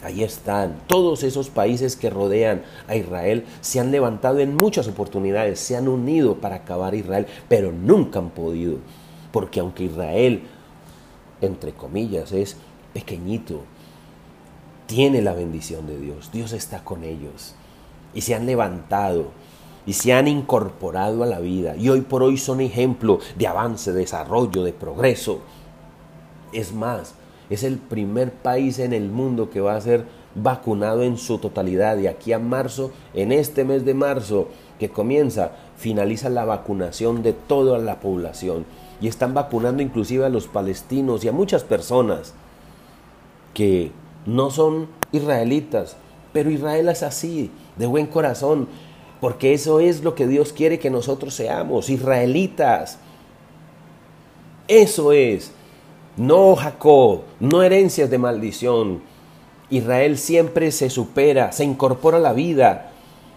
Ahí 0.02 0.24
están. 0.24 0.80
Todos 0.88 1.22
esos 1.22 1.48
países 1.48 1.96
que 1.96 2.10
rodean 2.10 2.62
a 2.88 2.96
Israel 2.96 3.44
se 3.60 3.78
han 3.78 3.92
levantado 3.92 4.40
en 4.40 4.56
muchas 4.56 4.88
oportunidades, 4.88 5.60
se 5.60 5.76
han 5.76 5.86
unido 5.86 6.36
para 6.36 6.56
acabar 6.56 6.94
Israel, 6.94 7.26
pero 7.48 7.72
nunca 7.72 8.18
han 8.18 8.30
podido. 8.30 8.78
Porque 9.30 9.60
aunque 9.60 9.84
Israel, 9.84 10.42
entre 11.40 11.72
comillas, 11.72 12.32
es 12.32 12.56
pequeñito, 12.92 13.60
tiene 14.86 15.22
la 15.22 15.34
bendición 15.34 15.86
de 15.86 15.98
Dios. 15.98 16.30
Dios 16.32 16.52
está 16.52 16.82
con 16.82 17.04
ellos. 17.04 17.54
Y 18.12 18.22
se 18.22 18.34
han 18.34 18.44
levantado 18.44 19.30
y 19.86 19.94
se 19.94 20.12
han 20.12 20.28
incorporado 20.28 21.22
a 21.22 21.26
la 21.26 21.40
vida. 21.40 21.76
Y 21.76 21.88
hoy 21.88 22.02
por 22.02 22.22
hoy 22.22 22.36
son 22.36 22.60
ejemplo 22.60 23.20
de 23.36 23.46
avance, 23.46 23.92
de 23.92 24.00
desarrollo, 24.00 24.64
de 24.64 24.72
progreso. 24.72 25.40
Es 26.52 26.72
más, 26.72 27.14
es 27.50 27.64
el 27.64 27.78
primer 27.78 28.32
país 28.32 28.78
en 28.78 28.92
el 28.92 29.10
mundo 29.10 29.50
que 29.50 29.60
va 29.60 29.76
a 29.76 29.80
ser 29.80 30.04
vacunado 30.34 31.02
en 31.02 31.18
su 31.18 31.38
totalidad. 31.38 31.98
Y 31.98 32.06
aquí 32.06 32.32
a 32.32 32.38
marzo, 32.38 32.90
en 33.14 33.32
este 33.32 33.64
mes 33.64 33.84
de 33.84 33.94
marzo 33.94 34.48
que 34.78 34.88
comienza, 34.88 35.52
finaliza 35.76 36.28
la 36.28 36.44
vacunación 36.44 37.22
de 37.22 37.32
toda 37.32 37.78
la 37.78 38.00
población. 38.00 38.64
Y 39.00 39.08
están 39.08 39.34
vacunando 39.34 39.82
inclusive 39.82 40.24
a 40.24 40.30
los 40.30 40.46
palestinos 40.46 41.24
y 41.24 41.28
a 41.28 41.32
muchas 41.32 41.64
personas 41.64 42.34
que 43.54 43.90
no 44.26 44.50
son 44.50 44.88
israelitas, 45.10 45.96
pero 46.32 46.50
Israel 46.50 46.88
es 46.88 47.02
así, 47.02 47.50
de 47.76 47.86
buen 47.86 48.06
corazón, 48.06 48.68
porque 49.20 49.52
eso 49.52 49.80
es 49.80 50.02
lo 50.02 50.14
que 50.14 50.26
Dios 50.26 50.52
quiere 50.52 50.78
que 50.78 50.90
nosotros 50.90 51.34
seamos, 51.34 51.90
israelitas. 51.90 52.98
Eso 54.68 55.12
es, 55.12 55.52
no 56.16 56.56
Jacob, 56.56 57.22
no 57.40 57.62
herencias 57.62 58.10
de 58.10 58.18
maldición. 58.18 59.02
Israel 59.70 60.18
siempre 60.18 60.70
se 60.70 60.90
supera, 60.90 61.52
se 61.52 61.64
incorpora 61.64 62.18
a 62.18 62.20
la 62.20 62.32
vida, 62.32 62.92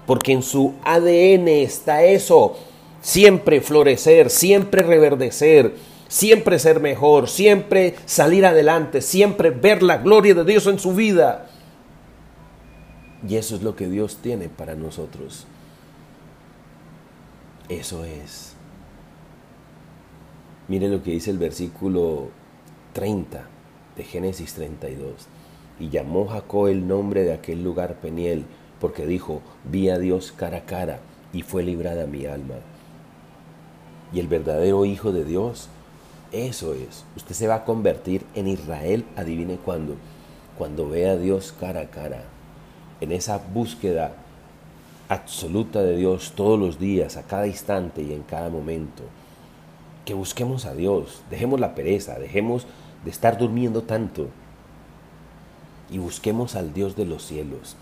porque 0.06 0.34
en 0.34 0.44
su 0.44 0.74
ADN 0.84 1.48
está 1.48 2.04
eso, 2.04 2.56
siempre 3.02 3.62
florecer, 3.62 4.30
siempre 4.30 4.84
reverdecer 4.84 5.74
siempre 6.08 6.60
ser 6.60 6.80
mejor, 6.80 7.28
siempre 7.28 7.96
salir 8.06 8.46
adelante, 8.46 9.02
siempre 9.02 9.50
ver 9.50 9.84
la 9.84 9.98
gloria 9.98 10.34
de 10.34 10.46
Dios 10.46 10.68
en 10.68 10.80
su 10.80 10.94
vida. 10.94 11.48
Y 13.28 13.36
eso 13.36 13.56
es 13.56 13.64
lo 13.64 13.76
que 13.76 13.90
Dios 13.90 14.20
tiene 14.22 14.50
para 14.50 14.76
nosotros. 14.76 15.46
Eso 17.70 18.06
es. 18.06 18.54
Mire 20.68 20.88
lo 20.88 21.02
que 21.02 21.12
dice 21.12 21.32
el 21.32 21.38
versículo 21.38 22.30
30 22.96 23.44
de 23.98 24.04
Génesis 24.04 24.54
32. 24.54 25.28
Y 25.80 25.90
llamó 25.90 26.26
Jacob 26.26 26.68
el 26.68 26.88
nombre 26.88 27.24
de 27.24 27.34
aquel 27.34 27.64
lugar 27.64 27.96
Peniel, 27.96 28.46
porque 28.80 29.06
dijo, 29.06 29.42
vi 29.66 29.90
a 29.90 30.00
Dios 30.00 30.32
cara 30.32 30.60
a 30.60 30.66
cara 30.66 31.00
y 31.34 31.42
fue 31.44 31.62
librada 31.62 32.08
mi 32.08 32.26
alma. 32.26 32.56
Y 34.14 34.20
el 34.20 34.28
verdadero 34.28 34.86
Hijo 34.86 35.12
de 35.12 35.26
Dios 35.26 35.70
eso 36.32 36.74
es. 36.74 37.06
Usted 37.16 37.36
se 37.36 37.48
va 37.48 37.56
a 37.56 37.66
convertir 37.66 38.26
en 38.36 38.48
Israel, 38.48 39.06
adivine 39.16 39.58
cuándo. 39.58 39.96
Cuando 40.58 40.90
vea 40.90 41.12
a 41.12 41.18
Dios 41.18 41.54
cara 41.58 41.82
a 41.82 41.90
cara. 41.90 42.24
En 43.00 43.12
esa 43.12 43.38
búsqueda 43.38 44.16
absoluta 45.08 45.82
de 45.82 45.96
Dios 45.96 46.34
todos 46.36 46.60
los 46.60 46.80
días, 46.80 47.16
a 47.16 47.24
cada 47.24 47.48
instante 47.48 48.02
y 48.02 48.14
en 48.14 48.24
cada 48.24 48.50
momento. 48.50 49.04
Que 50.04 50.14
busquemos 50.14 50.66
a 50.66 50.74
Dios. 50.74 51.22
Dejemos 51.30 51.60
la 51.60 51.76
pereza, 51.76 52.20
dejemos 52.20 52.68
de 53.06 53.12
estar 53.12 53.38
durmiendo 53.38 53.84
tanto. 53.84 54.28
Y 55.90 56.00
busquemos 56.00 56.56
al 56.56 56.74
Dios 56.74 56.96
de 56.96 57.06
los 57.06 57.24
cielos. 57.24 57.78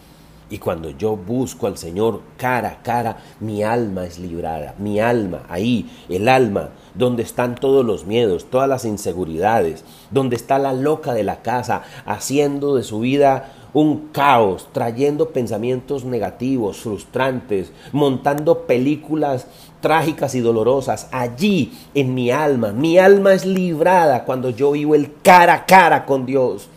Y 0.50 0.60
cuando 0.60 0.90
yo 0.92 1.16
busco 1.16 1.66
al 1.66 1.78
Señor 1.78 2.22
cara 2.38 2.70
a 2.70 2.84
cara, 2.84 3.18
mi 3.40 3.64
alma 3.64 4.06
es 4.06 4.20
librada. 4.20 4.76
Mi 4.78 5.00
alma, 5.00 5.44
ahí, 5.50 5.90
el 6.10 6.28
alma, 6.28 6.70
donde 6.94 7.24
están 7.24 7.56
todos 7.56 7.84
los 7.84 8.06
miedos, 8.06 8.46
todas 8.52 8.70
las 8.70 8.86
inseguridades, 8.86 9.84
donde 10.12 10.36
está 10.36 10.60
la 10.60 10.74
loca 10.74 11.14
de 11.14 11.24
la 11.24 11.42
casa, 11.42 11.84
haciendo 12.06 12.76
de 12.76 12.84
su 12.84 13.00
vida 13.00 13.54
un 13.74 14.10
caos, 14.10 14.70
trayendo 14.72 15.30
pensamientos 15.30 16.06
negativos, 16.06 16.78
frustrantes, 16.78 17.72
montando 17.92 18.68
películas 18.68 19.48
trágicas 19.82 20.36
y 20.36 20.42
dolorosas. 20.42 21.10
Allí, 21.12 21.74
en 21.94 22.14
mi 22.14 22.30
alma, 22.30 22.72
mi 22.72 23.00
alma 23.00 23.34
es 23.34 23.46
librada 23.46 24.26
cuando 24.26 24.52
yo 24.52 24.72
vivo 24.72 24.94
el 24.96 25.12
cara 25.24 25.54
a 25.54 25.66
cara 25.66 26.06
con 26.06 26.26
Dios. 26.26 26.70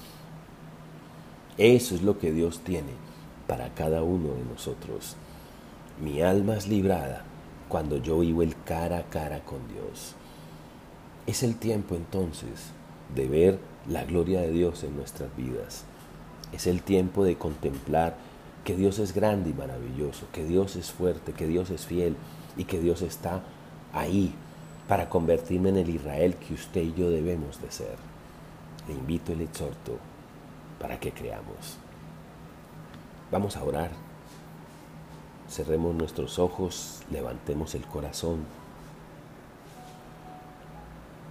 Eso 1.59 1.95
es 1.95 2.03
lo 2.03 2.19
que 2.19 2.33
Dios 2.33 2.61
tiene 2.61 2.93
para 3.47 3.69
cada 3.75 4.03
uno 4.03 4.29
de 4.29 4.45
nosotros. 4.51 5.17
Mi 6.03 6.23
alma 6.23 6.57
es 6.57 6.67
librada 6.67 7.25
cuando 7.69 7.99
yo 7.99 8.19
vivo 8.21 8.43
el 8.43 8.55
cara 8.65 8.99
a 8.99 9.05
cara 9.05 9.41
con 9.41 9.59
Dios. 9.69 10.15
Es 11.27 11.43
el 11.43 11.57
tiempo 11.57 11.95
entonces 11.95 12.71
de 13.15 13.29
ver 13.29 13.59
la 13.89 14.05
gloria 14.05 14.41
de 14.41 14.51
Dios 14.51 14.83
en 14.85 14.97
nuestras 14.97 15.35
vidas. 15.37 15.85
Es 16.53 16.67
el 16.67 16.83
tiempo 16.83 17.25
de 17.25 17.37
contemplar 17.37 18.17
que 18.65 18.75
Dios 18.75 18.99
es 18.99 19.15
grande 19.15 19.51
y 19.51 19.55
maravilloso, 19.55 20.27
que 20.33 20.45
Dios 20.45 20.77
es 20.77 20.93
fuerte, 20.93 21.33
que 21.33 21.47
Dios 21.47 21.71
es 21.71 21.87
fiel 21.87 22.17
y 22.57 22.65
que 22.65 22.81
Dios 22.81 23.03
está 23.03 23.43
ahí 23.93 24.35
para 24.89 25.09
convertirme 25.09 25.69
en 25.71 25.77
el 25.77 25.91
Israel 25.91 26.35
que 26.37 26.55
usted 26.55 26.83
y 26.83 26.95
yo 26.95 27.11
debemos 27.11 27.61
de 27.61 27.71
ser. 27.71 27.97
Le 28.89 28.95
invito 28.95 29.33
y 29.33 29.37
le 29.37 29.45
exhorto 29.45 29.99
para 30.81 30.99
que 30.99 31.13
creamos. 31.13 31.79
Vamos 33.31 33.57
a 33.57 33.65
orar. 33.65 33.91
Cerremos 35.49 35.95
nuestros 35.95 36.39
ojos, 36.39 37.03
levantemos 37.11 37.75
el 37.75 37.85
corazón 37.87 38.45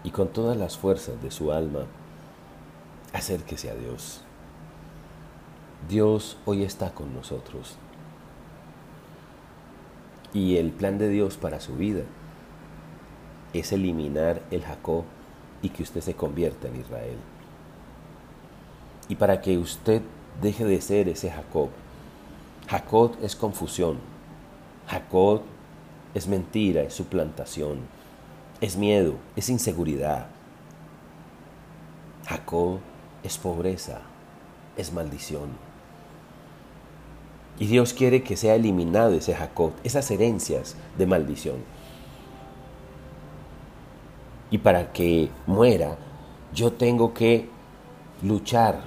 y 0.06 0.12
con 0.12 0.28
todas 0.28 0.56
las 0.56 0.78
fuerzas 0.78 1.21
de 1.23 1.32
su 1.32 1.51
alma, 1.51 1.82
acérquese 3.12 3.71
a 3.71 3.75
Dios. 3.75 4.21
Dios 5.89 6.38
hoy 6.45 6.63
está 6.63 6.93
con 6.93 7.13
nosotros. 7.13 7.76
Y 10.34 10.58
el 10.58 10.71
plan 10.71 10.98
de 10.98 11.10
Dios 11.10 11.38
para 11.38 11.60
su 11.60 11.76
vida 11.76 12.04
es 13.54 13.71
eliminar 13.71 14.41
el 14.52 14.63
Jacob 14.63 15.04
y 15.62 15.69
que 15.69 15.84
usted 15.84 16.02
se 16.02 16.15
convierta 16.15 16.67
en 16.67 16.82
Israel. 16.82 17.17
Y 19.08 19.15
para 19.15 19.41
que 19.41 19.58
usted 19.58 20.02
deje 20.41 20.65
de 20.65 20.82
ser 20.82 21.08
ese 21.08 21.32
Jacob 21.32 21.69
Jacob 22.67 23.15
es 23.21 23.36
confusión. 23.36 24.00
Jacob 24.88 25.41
es 26.15 26.28
mentira, 26.28 26.82
es 26.82 26.95
suplantación, 26.95 27.80
es 28.60 28.76
miedo, 28.76 29.15
es 29.36 29.50
inseguridad. 29.50 30.26
Jacob 32.26 32.80
es 33.24 33.38
pobreza, 33.38 34.02
es 34.78 34.91
maldición. 34.91 35.64
Y 37.60 37.68
Dios 37.68 37.94
quiere 37.94 38.24
que 38.24 38.36
sea 38.36 38.56
eliminado 38.56 39.13
ese 39.13 39.34
Jacob, 39.34 39.72
esas 39.84 40.10
herencias 40.12 40.76
de 40.98 41.06
maldición. 41.06 41.56
Y 44.52 44.58
para 44.58 44.91
que 44.91 45.30
muera, 45.48 45.98
yo 46.54 46.74
tengo 46.74 47.13
que 47.13 47.48
luchar 48.22 48.82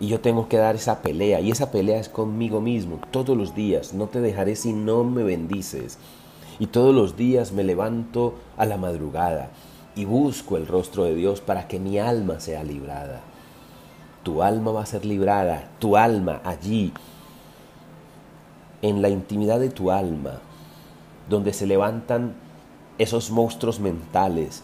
y 0.00 0.08
yo 0.08 0.20
tengo 0.20 0.48
que 0.48 0.56
dar 0.56 0.74
esa 0.74 1.02
pelea. 1.02 1.40
Y 1.40 1.50
esa 1.50 1.70
pelea 1.70 2.00
es 2.00 2.08
conmigo 2.08 2.60
mismo, 2.60 2.98
todos 3.10 3.36
los 3.36 3.54
días. 3.54 3.94
No 3.94 4.08
te 4.08 4.20
dejaré 4.20 4.56
si 4.56 4.72
no 4.72 5.04
me 5.04 5.22
bendices. 5.22 5.98
Y 6.58 6.66
todos 6.66 6.94
los 6.94 7.16
días 7.16 7.52
me 7.52 7.64
levanto 7.64 8.34
a 8.56 8.66
la 8.66 8.76
madrugada 8.76 9.50
y 9.94 10.04
busco 10.04 10.56
el 10.56 10.66
rostro 10.66 11.04
de 11.04 11.14
Dios 11.14 11.40
para 11.40 11.68
que 11.68 11.78
mi 11.78 11.98
alma 11.98 12.40
sea 12.40 12.64
librada. 12.64 13.20
Tu 14.22 14.42
alma 14.42 14.72
va 14.72 14.82
a 14.82 14.86
ser 14.86 15.04
librada, 15.04 15.70
tu 15.78 15.96
alma 15.96 16.40
allí 16.44 16.92
en 18.82 19.02
la 19.02 19.08
intimidad 19.08 19.60
de 19.60 19.70
tu 19.70 19.90
alma, 19.90 20.40
donde 21.28 21.52
se 21.52 21.66
levantan 21.66 22.34
esos 22.98 23.30
monstruos 23.30 23.80
mentales 23.80 24.62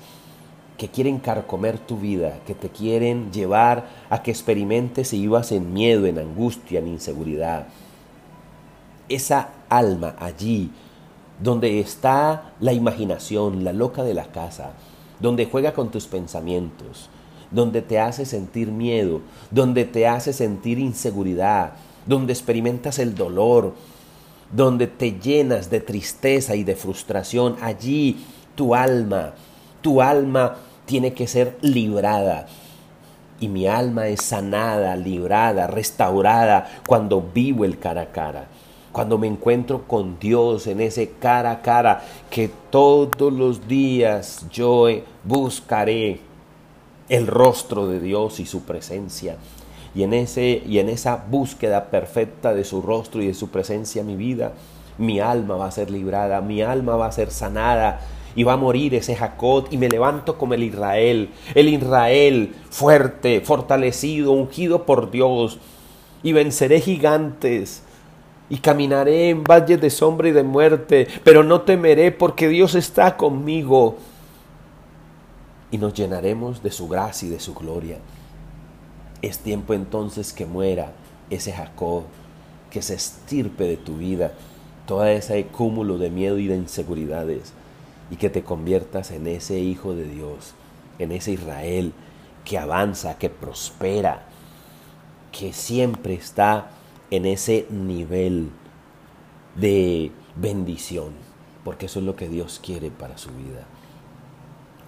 que 0.76 0.88
quieren 0.88 1.18
carcomer 1.18 1.78
tu 1.78 1.96
vida, 1.96 2.38
que 2.46 2.54
te 2.54 2.68
quieren 2.68 3.32
llevar 3.32 3.88
a 4.10 4.22
que 4.22 4.30
experimentes 4.30 5.12
y 5.12 5.20
vivas 5.20 5.52
en 5.52 5.72
miedo, 5.72 6.06
en 6.06 6.18
angustia, 6.18 6.80
en 6.80 6.88
inseguridad. 6.88 7.68
Esa 9.08 9.50
alma 9.68 10.14
allí, 10.18 10.70
donde 11.42 11.80
está 11.80 12.52
la 12.60 12.72
imaginación, 12.72 13.64
la 13.64 13.72
loca 13.72 14.02
de 14.02 14.14
la 14.14 14.26
casa, 14.26 14.72
donde 15.20 15.46
juega 15.46 15.72
con 15.72 15.90
tus 15.90 16.06
pensamientos, 16.06 17.08
donde 17.50 17.80
te 17.80 17.98
hace 17.98 18.26
sentir 18.26 18.70
miedo, 18.70 19.20
donde 19.50 19.84
te 19.84 20.06
hace 20.06 20.32
sentir 20.32 20.78
inseguridad, 20.78 21.72
donde 22.06 22.32
experimentas 22.32 22.98
el 22.98 23.14
dolor, 23.14 23.74
donde 24.52 24.86
te 24.86 25.12
llenas 25.12 25.70
de 25.70 25.80
tristeza 25.80 26.54
y 26.54 26.64
de 26.64 26.76
frustración, 26.76 27.56
allí 27.60 28.24
tu 28.54 28.74
alma, 28.74 29.34
tu 29.80 30.00
alma 30.00 30.56
tiene 30.84 31.12
que 31.12 31.26
ser 31.26 31.58
librada. 31.60 32.46
Y 33.38 33.48
mi 33.48 33.66
alma 33.66 34.08
es 34.08 34.22
sanada, 34.22 34.96
librada, 34.96 35.66
restaurada 35.66 36.80
cuando 36.86 37.20
vivo 37.20 37.64
el 37.64 37.78
cara 37.78 38.02
a 38.02 38.12
cara. 38.12 38.46
Cuando 38.92 39.18
me 39.18 39.26
encuentro 39.26 39.82
con 39.86 40.18
Dios 40.18 40.66
en 40.66 40.80
ese 40.80 41.10
cara 41.20 41.50
a 41.50 41.60
cara 41.60 42.02
que 42.30 42.50
todos 42.70 43.30
los 43.30 43.68
días 43.68 44.46
yo 44.50 44.86
buscaré 45.22 46.20
el 47.10 47.26
rostro 47.26 47.88
de 47.88 48.00
Dios 48.00 48.40
y 48.40 48.46
su 48.46 48.62
presencia 48.62 49.36
y 49.96 50.02
en, 50.02 50.12
ese, 50.12 50.62
y 50.66 50.78
en 50.78 50.90
esa 50.90 51.24
búsqueda 51.30 51.86
perfecta 51.86 52.52
de 52.52 52.64
su 52.64 52.82
rostro 52.82 53.22
y 53.22 53.28
de 53.28 53.34
su 53.34 53.48
presencia 53.48 54.02
en 54.02 54.06
mi 54.08 54.14
vida, 54.14 54.52
mi 54.98 55.20
alma 55.20 55.56
va 55.56 55.66
a 55.66 55.70
ser 55.70 55.90
librada, 55.90 56.42
mi 56.42 56.60
alma 56.60 56.96
va 56.96 57.06
a 57.06 57.12
ser 57.12 57.30
sanada 57.30 58.00
y 58.34 58.44
va 58.44 58.52
a 58.52 58.58
morir 58.58 58.94
ese 58.94 59.16
Jacob 59.16 59.68
y 59.70 59.78
me 59.78 59.88
levanto 59.88 60.36
como 60.36 60.52
el 60.52 60.64
Israel, 60.64 61.30
el 61.54 61.68
Israel 61.68 62.54
fuerte, 62.68 63.40
fortalecido, 63.40 64.32
ungido 64.32 64.84
por 64.84 65.10
Dios 65.10 65.58
y 66.22 66.34
venceré 66.34 66.82
gigantes 66.82 67.82
y 68.50 68.58
caminaré 68.58 69.30
en 69.30 69.44
valles 69.44 69.80
de 69.80 69.88
sombra 69.88 70.28
y 70.28 70.32
de 70.32 70.42
muerte, 70.42 71.08
pero 71.24 71.42
no 71.42 71.62
temeré 71.62 72.12
porque 72.12 72.48
Dios 72.48 72.74
está 72.74 73.16
conmigo 73.16 73.96
y 75.70 75.78
nos 75.78 75.94
llenaremos 75.94 76.62
de 76.62 76.70
su 76.70 76.86
gracia 76.86 77.28
y 77.28 77.30
de 77.30 77.40
su 77.40 77.54
gloria. 77.54 77.96
Es 79.22 79.38
tiempo 79.38 79.74
entonces 79.74 80.32
que 80.32 80.46
muera 80.46 80.92
ese 81.30 81.52
Jacob, 81.52 82.04
que 82.70 82.82
se 82.82 82.94
estirpe 82.94 83.64
de 83.64 83.76
tu 83.76 83.96
vida 83.96 84.32
toda 84.86 85.10
ese 85.12 85.44
cúmulo 85.46 85.98
de 85.98 86.10
miedo 86.10 86.38
y 86.38 86.46
de 86.46 86.56
inseguridades 86.56 87.52
y 88.10 88.16
que 88.16 88.30
te 88.30 88.44
conviertas 88.44 89.10
en 89.10 89.26
ese 89.26 89.58
hijo 89.58 89.94
de 89.94 90.04
Dios, 90.04 90.54
en 90.98 91.12
ese 91.12 91.32
Israel 91.32 91.92
que 92.44 92.58
avanza, 92.58 93.18
que 93.18 93.30
prospera, 93.30 94.26
que 95.32 95.52
siempre 95.52 96.14
está 96.14 96.70
en 97.10 97.26
ese 97.26 97.66
nivel 97.70 98.50
de 99.56 100.12
bendición, 100.36 101.14
porque 101.64 101.86
eso 101.86 101.98
es 101.98 102.04
lo 102.04 102.14
que 102.14 102.28
Dios 102.28 102.60
quiere 102.62 102.90
para 102.90 103.18
su 103.18 103.30
vida. 103.30 103.64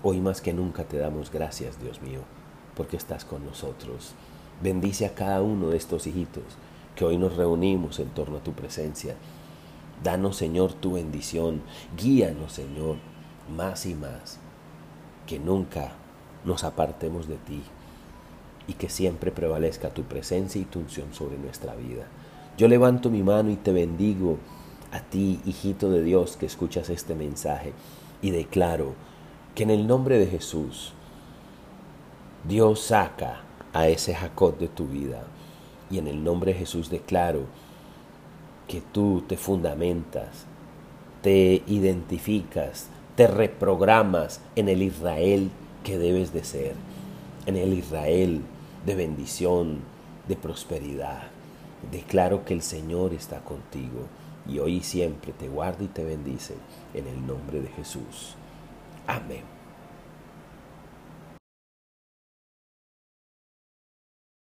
Hoy 0.02 0.20
más 0.20 0.40
que 0.40 0.52
nunca 0.52 0.84
te 0.84 0.98
damos 0.98 1.32
gracias, 1.32 1.80
Dios 1.82 2.00
mío 2.02 2.37
porque 2.78 2.96
estás 2.96 3.24
con 3.24 3.44
nosotros. 3.44 4.14
Bendice 4.62 5.04
a 5.04 5.14
cada 5.14 5.42
uno 5.42 5.68
de 5.68 5.76
estos 5.76 6.06
hijitos 6.06 6.44
que 6.94 7.04
hoy 7.04 7.18
nos 7.18 7.36
reunimos 7.36 7.98
en 7.98 8.08
torno 8.10 8.38
a 8.38 8.42
tu 8.42 8.52
presencia. 8.52 9.16
Danos, 10.02 10.36
Señor, 10.36 10.72
tu 10.74 10.92
bendición. 10.92 11.60
Guíanos, 11.96 12.52
Señor, 12.52 12.96
más 13.54 13.84
y 13.84 13.94
más. 13.94 14.38
Que 15.26 15.40
nunca 15.40 15.92
nos 16.44 16.62
apartemos 16.62 17.26
de 17.26 17.36
ti 17.36 17.62
y 18.68 18.74
que 18.74 18.88
siempre 18.88 19.32
prevalezca 19.32 19.90
tu 19.90 20.04
presencia 20.04 20.60
y 20.60 20.64
tu 20.64 20.78
unción 20.78 21.12
sobre 21.12 21.36
nuestra 21.36 21.74
vida. 21.74 22.06
Yo 22.56 22.68
levanto 22.68 23.10
mi 23.10 23.24
mano 23.24 23.50
y 23.50 23.56
te 23.56 23.72
bendigo 23.72 24.38
a 24.92 25.00
ti, 25.00 25.40
hijito 25.44 25.90
de 25.90 26.04
Dios, 26.04 26.36
que 26.36 26.46
escuchas 26.46 26.90
este 26.90 27.16
mensaje 27.16 27.72
y 28.22 28.30
declaro 28.30 28.94
que 29.56 29.64
en 29.64 29.70
el 29.70 29.88
nombre 29.88 30.18
de 30.18 30.26
Jesús, 30.28 30.92
Dios 32.48 32.80
saca 32.80 33.42
a 33.74 33.88
ese 33.88 34.14
Jacob 34.14 34.56
de 34.56 34.68
tu 34.68 34.86
vida. 34.86 35.22
Y 35.90 35.98
en 35.98 36.06
el 36.06 36.24
nombre 36.24 36.54
de 36.54 36.58
Jesús 36.58 36.88
declaro 36.88 37.42
que 38.66 38.80
tú 38.80 39.22
te 39.28 39.36
fundamentas, 39.36 40.46
te 41.20 41.62
identificas, 41.66 42.88
te 43.16 43.26
reprogramas 43.26 44.40
en 44.56 44.70
el 44.70 44.82
Israel 44.82 45.50
que 45.84 45.98
debes 45.98 46.32
de 46.32 46.42
ser, 46.42 46.74
en 47.44 47.56
el 47.56 47.74
Israel 47.74 48.40
de 48.86 48.94
bendición, 48.94 49.80
de 50.26 50.36
prosperidad. 50.36 51.24
Declaro 51.92 52.46
que 52.46 52.54
el 52.54 52.62
Señor 52.62 53.12
está 53.12 53.40
contigo 53.40 54.06
y 54.46 54.58
hoy 54.58 54.76
y 54.76 54.82
siempre 54.82 55.32
te 55.32 55.48
guarda 55.48 55.84
y 55.84 55.88
te 55.88 56.04
bendice 56.04 56.54
en 56.94 57.06
el 57.06 57.26
nombre 57.26 57.60
de 57.60 57.68
Jesús. 57.68 58.36
Amén. 59.06 59.57